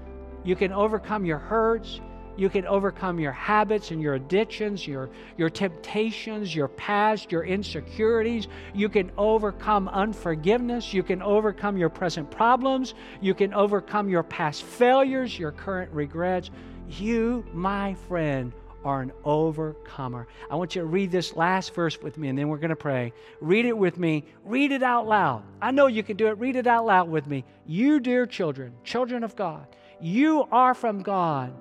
you 0.43 0.57
can 0.57 0.73
overcome 0.73 1.27
your 1.27 1.37
hurts, 1.37 2.01
you 2.41 2.49
can 2.49 2.67
overcome 2.67 3.21
your 3.21 3.33
habits 3.33 3.91
and 3.91 4.01
your 4.01 4.15
addictions, 4.15 4.87
your, 4.87 5.11
your 5.37 5.51
temptations, 5.51 6.55
your 6.55 6.69
past, 6.69 7.31
your 7.31 7.45
insecurities. 7.45 8.49
You 8.73 8.89
can 8.89 9.13
overcome 9.19 9.89
unforgiveness. 9.89 10.95
You 10.95 11.03
can 11.03 11.21
overcome 11.21 11.77
your 11.77 11.91
present 11.91 12.31
problems. 12.31 12.95
You 13.21 13.35
can 13.35 13.53
overcome 13.53 14.09
your 14.09 14.23
past 14.23 14.63
failures, 14.63 15.39
your 15.39 15.53
current 15.53 15.93
regrets. 15.93 16.51
You, 16.89 17.45
my 17.53 17.93
friend, 18.09 18.55
are 18.87 19.03
an 19.03 19.13
overcomer. 19.23 20.27
I 20.51 20.57
want 20.57 20.75
you 20.75 20.81
to 20.81 20.87
read 20.87 21.11
this 21.11 21.37
last 21.37 21.75
verse 21.75 22.01
with 22.01 22.17
me, 22.17 22.29
and 22.29 22.39
then 22.39 22.49
we're 22.49 22.57
going 22.57 22.71
to 22.71 22.75
pray. 22.75 23.13
Read 23.43 23.67
it 23.67 23.77
with 23.77 23.99
me. 23.99 24.25
Read 24.47 24.73
it 24.73 24.83
out 24.83 25.07
loud. 25.07 25.43
I 25.61 25.73
know 25.73 25.89
you 25.89 26.03
can 26.03 26.17
do 26.17 26.29
it. 26.29 26.39
Read 26.39 26.57
it 26.57 26.67
out 26.67 26.87
loud 26.87 27.11
with 27.11 27.27
me. 27.27 27.45
You, 27.67 28.01
dear 28.01 28.25
children, 28.25 28.73
children 28.83 29.25
of 29.25 29.37
God, 29.37 29.67
you 30.01 30.49
are 30.51 30.73
from 30.73 31.03
God 31.03 31.53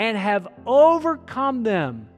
and 0.00 0.16
have 0.16 0.48
overcome 0.66 1.62
them 1.62 2.08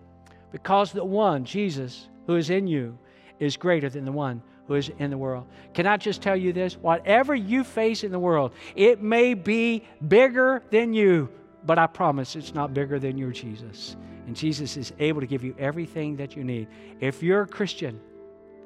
because 0.53 0.93
the 0.93 1.05
one, 1.05 1.45
Jesus, 1.45 2.09
who 2.27 2.37
is 2.37 2.49
in 2.49 2.69
you, 2.69 2.97
is 3.41 3.57
greater 3.57 3.91
than 3.91 4.05
the 4.05 4.13
one 4.13 4.41
who 4.69 4.75
is 4.75 4.93
in 5.01 5.11
the 5.11 5.19
world. 5.19 5.47
Can 5.75 5.85
I 5.89 5.97
just 5.97 6.23
tell 6.23 6.37
you 6.37 6.53
this? 6.53 6.77
Whatever 6.77 7.35
you 7.35 7.65
face 7.65 8.05
in 8.05 8.13
the 8.13 8.21
world, 8.21 8.53
it 8.77 9.03
may 9.03 9.35
be 9.35 9.83
bigger 10.07 10.63
than 10.71 10.95
you, 10.95 11.29
but 11.67 11.77
I 11.77 11.89
promise 11.89 12.37
it's 12.37 12.55
not 12.55 12.73
bigger 12.73 13.01
than 13.01 13.19
your 13.19 13.33
Jesus. 13.33 13.97
And 14.29 14.37
Jesus 14.37 14.77
is 14.77 14.93
able 15.01 15.21
to 15.21 15.27
give 15.27 15.43
you 15.43 15.57
everything 15.59 16.15
that 16.19 16.37
you 16.37 16.45
need. 16.45 16.69
If 17.01 17.21
you're 17.21 17.43
a 17.43 17.49
Christian, 17.49 18.01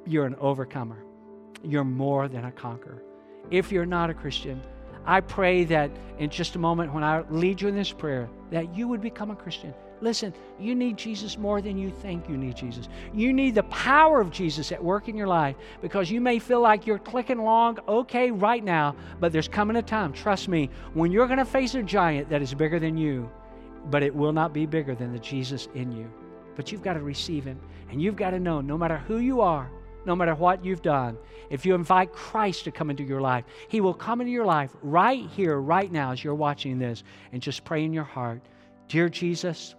you're 0.04 0.26
an 0.26 0.34
overcomer. 0.34 1.02
You're 1.64 1.84
more 1.84 2.28
than 2.28 2.44
a 2.44 2.52
conqueror. 2.52 3.02
If 3.50 3.72
you're 3.72 3.86
not 3.86 4.10
a 4.10 4.14
Christian, 4.14 4.60
I 5.06 5.20
pray 5.20 5.64
that 5.64 5.90
in 6.18 6.30
just 6.30 6.56
a 6.56 6.58
moment 6.58 6.92
when 6.92 7.04
I 7.04 7.22
lead 7.30 7.60
you 7.60 7.68
in 7.68 7.76
this 7.76 7.92
prayer, 7.92 8.28
that 8.50 8.74
you 8.74 8.88
would 8.88 9.00
become 9.00 9.30
a 9.30 9.36
Christian. 9.36 9.72
Listen, 10.00 10.34
you 10.60 10.74
need 10.74 10.98
Jesus 10.98 11.38
more 11.38 11.62
than 11.62 11.78
you 11.78 11.90
think 11.90 12.28
you 12.28 12.36
need 12.36 12.54
Jesus. 12.54 12.88
You 13.14 13.32
need 13.32 13.54
the 13.54 13.62
power 13.64 14.20
of 14.20 14.30
Jesus 14.30 14.70
at 14.70 14.82
work 14.82 15.08
in 15.08 15.16
your 15.16 15.26
life 15.26 15.56
because 15.80 16.10
you 16.10 16.20
may 16.20 16.38
feel 16.38 16.60
like 16.60 16.86
you're 16.86 16.98
clicking 16.98 17.38
along 17.38 17.78
okay 17.88 18.30
right 18.30 18.62
now, 18.62 18.94
but 19.20 19.32
there's 19.32 19.48
coming 19.48 19.76
a 19.76 19.82
time, 19.82 20.12
trust 20.12 20.48
me, 20.48 20.68
when 20.92 21.12
you're 21.12 21.26
going 21.26 21.38
to 21.38 21.46
face 21.46 21.74
a 21.74 21.82
giant 21.82 22.28
that 22.28 22.42
is 22.42 22.52
bigger 22.52 22.78
than 22.78 22.98
you, 22.98 23.30
but 23.90 24.02
it 24.02 24.14
will 24.14 24.32
not 24.32 24.52
be 24.52 24.66
bigger 24.66 24.94
than 24.94 25.12
the 25.12 25.18
Jesus 25.18 25.68
in 25.74 25.90
you. 25.92 26.10
But 26.56 26.72
you've 26.72 26.82
got 26.82 26.94
to 26.94 27.00
receive 27.00 27.44
him, 27.44 27.58
and 27.90 28.02
you've 28.02 28.16
got 28.16 28.30
to 28.30 28.40
know 28.40 28.60
no 28.60 28.76
matter 28.76 28.98
who 28.98 29.18
you 29.18 29.40
are, 29.40 29.70
no 30.06 30.16
matter 30.16 30.34
what 30.34 30.64
you've 30.64 30.82
done, 30.82 31.18
if 31.50 31.66
you 31.66 31.74
invite 31.74 32.12
Christ 32.12 32.64
to 32.64 32.72
come 32.72 32.90
into 32.90 33.02
your 33.02 33.20
life, 33.20 33.44
He 33.68 33.80
will 33.80 33.94
come 33.94 34.20
into 34.20 34.32
your 34.32 34.46
life 34.46 34.70
right 34.82 35.24
here, 35.30 35.58
right 35.58 35.90
now, 35.90 36.12
as 36.12 36.22
you're 36.22 36.34
watching 36.34 36.78
this, 36.78 37.02
and 37.32 37.42
just 37.42 37.64
pray 37.64 37.84
in 37.84 37.92
your 37.92 38.04
heart 38.04 38.40
Dear 38.88 39.08
Jesus, 39.08 39.74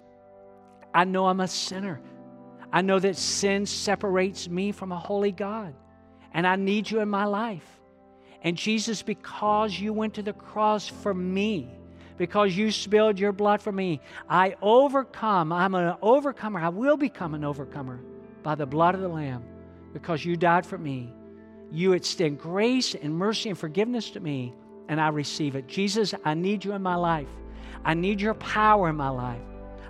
I 0.93 1.05
know 1.05 1.27
I'm 1.27 1.39
a 1.39 1.47
sinner. 1.47 2.01
I 2.73 2.81
know 2.81 2.99
that 2.99 3.15
sin 3.15 3.65
separates 3.65 4.49
me 4.49 4.73
from 4.73 4.91
a 4.91 4.99
holy 4.99 5.31
God, 5.31 5.73
and 6.33 6.45
I 6.45 6.57
need 6.57 6.91
you 6.91 6.99
in 6.99 7.07
my 7.07 7.23
life. 7.23 7.65
And 8.41 8.57
Jesus, 8.57 9.01
because 9.01 9.79
you 9.79 9.93
went 9.93 10.15
to 10.15 10.21
the 10.21 10.33
cross 10.33 10.87
for 10.87 11.13
me, 11.13 11.69
because 12.17 12.57
you 12.57 12.71
spilled 12.71 13.17
your 13.17 13.31
blood 13.31 13.61
for 13.61 13.71
me, 13.71 14.01
I 14.29 14.55
overcome. 14.61 15.53
I'm 15.53 15.75
an 15.75 15.95
overcomer. 16.01 16.59
I 16.59 16.69
will 16.69 16.97
become 16.97 17.33
an 17.33 17.45
overcomer 17.45 18.01
by 18.43 18.55
the 18.55 18.65
blood 18.65 18.95
of 18.95 19.01
the 19.01 19.07
Lamb 19.07 19.43
because 19.97 20.23
you 20.23 20.37
died 20.37 20.63
for 20.63 20.77
me. 20.77 21.11
You 21.71 21.93
extend 21.93 22.37
grace 22.37 22.93
and 22.93 23.13
mercy 23.13 23.49
and 23.49 23.57
forgiveness 23.57 24.11
to 24.11 24.19
me, 24.19 24.53
and 24.87 25.01
I 25.01 25.07
receive 25.07 25.55
it. 25.55 25.67
Jesus, 25.67 26.13
I 26.23 26.35
need 26.35 26.63
you 26.63 26.73
in 26.73 26.83
my 26.83 26.95
life. 26.95 27.27
I 27.83 27.95
need 27.95 28.21
your 28.21 28.35
power 28.35 28.89
in 28.89 28.95
my 28.95 29.09
life. 29.09 29.41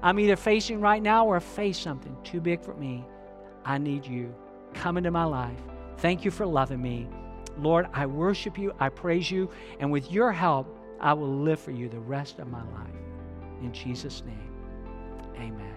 I'm 0.01 0.17
either 0.19 0.37
facing 0.37 0.79
right 0.79 1.03
now 1.03 1.27
or 1.27 1.39
face 1.41 1.77
something 1.77 2.15
too 2.23 2.39
big 2.39 2.61
for 2.61 2.73
me. 2.75 3.05
I 3.65 3.77
need 3.77 4.05
you. 4.05 4.33
Come 4.73 4.97
into 4.97 5.11
my 5.11 5.25
life. 5.25 5.59
Thank 5.97 6.23
you 6.23 6.31
for 6.31 6.45
loving 6.45 6.81
me. 6.81 7.09
Lord, 7.57 7.87
I 7.93 8.05
worship 8.05 8.57
you, 8.57 8.73
I 8.79 8.89
praise 8.89 9.29
you, 9.29 9.49
and 9.79 9.91
with 9.91 10.11
your 10.11 10.31
help, 10.31 10.73
I 11.01 11.13
will 11.13 11.39
live 11.39 11.59
for 11.59 11.71
you 11.71 11.89
the 11.89 11.99
rest 11.99 12.39
of 12.39 12.47
my 12.47 12.63
life. 12.63 12.95
In 13.61 13.73
Jesus' 13.73 14.23
name, 14.25 14.53
amen. 15.35 15.76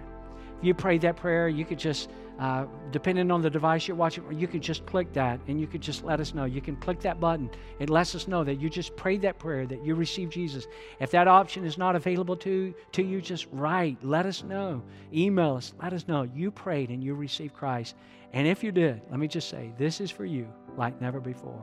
If 0.60 0.66
you 0.66 0.74
prayed 0.74 1.00
that 1.02 1.16
prayer, 1.16 1.48
you 1.48 1.64
could 1.64 1.78
just 1.78 2.10
uh, 2.40 2.64
depending 2.90 3.30
on 3.30 3.42
the 3.42 3.50
device 3.50 3.86
you're 3.86 3.96
watching, 3.96 4.24
you 4.32 4.48
can 4.48 4.62
just 4.62 4.86
click 4.86 5.12
that 5.12 5.38
and 5.46 5.60
you 5.60 5.66
can 5.66 5.78
just 5.78 6.02
let 6.04 6.20
us 6.20 6.32
know. 6.32 6.46
You 6.46 6.62
can 6.62 6.74
click 6.76 6.98
that 7.00 7.20
button. 7.20 7.50
It 7.78 7.90
lets 7.90 8.14
us 8.14 8.26
know 8.26 8.44
that 8.44 8.54
you 8.54 8.70
just 8.70 8.96
prayed 8.96 9.20
that 9.22 9.38
prayer, 9.38 9.66
that 9.66 9.84
you 9.84 9.94
received 9.94 10.32
Jesus. 10.32 10.66
If 11.00 11.10
that 11.10 11.28
option 11.28 11.66
is 11.66 11.76
not 11.76 11.96
available 11.96 12.34
to, 12.38 12.74
to 12.92 13.02
you, 13.02 13.20
just 13.20 13.46
write. 13.52 14.02
Let 14.02 14.24
us 14.24 14.42
know. 14.42 14.82
Email 15.12 15.56
us. 15.56 15.74
Let 15.82 15.92
us 15.92 16.08
know 16.08 16.22
you 16.22 16.50
prayed 16.50 16.88
and 16.88 17.04
you 17.04 17.14
received 17.14 17.52
Christ. 17.52 17.94
And 18.32 18.46
if 18.46 18.64
you 18.64 18.72
did, 18.72 19.02
let 19.10 19.20
me 19.20 19.28
just 19.28 19.50
say 19.50 19.72
this 19.76 20.00
is 20.00 20.10
for 20.10 20.24
you 20.24 20.48
like 20.78 20.98
never 20.98 21.20
before. 21.20 21.62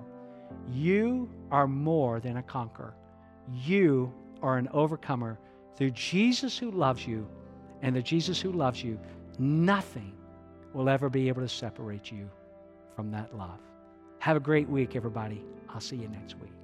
You 0.71 1.27
are 1.49 1.67
more 1.67 2.19
than 2.19 2.37
a 2.37 2.43
conqueror, 2.43 2.93
you 3.51 4.13
are 4.43 4.57
an 4.57 4.67
overcomer 4.73 5.39
through 5.75 5.91
Jesus 5.91 6.55
who 6.55 6.69
loves 6.69 7.07
you. 7.07 7.27
And 7.81 7.95
the 7.95 8.01
Jesus 8.01 8.41
who 8.41 8.51
loves 8.51 8.83
you, 8.83 8.99
nothing 9.39 10.13
will 10.73 10.89
ever 10.89 11.09
be 11.09 11.27
able 11.27 11.41
to 11.41 11.49
separate 11.49 12.11
you 12.11 12.29
from 12.95 13.11
that 13.11 13.35
love. 13.37 13.59
Have 14.19 14.37
a 14.37 14.41
great 14.41 14.67
week, 14.67 14.95
everybody. 14.95 15.43
I'll 15.69 15.79
see 15.79 15.97
you 15.97 16.07
next 16.09 16.37
week. 16.39 16.56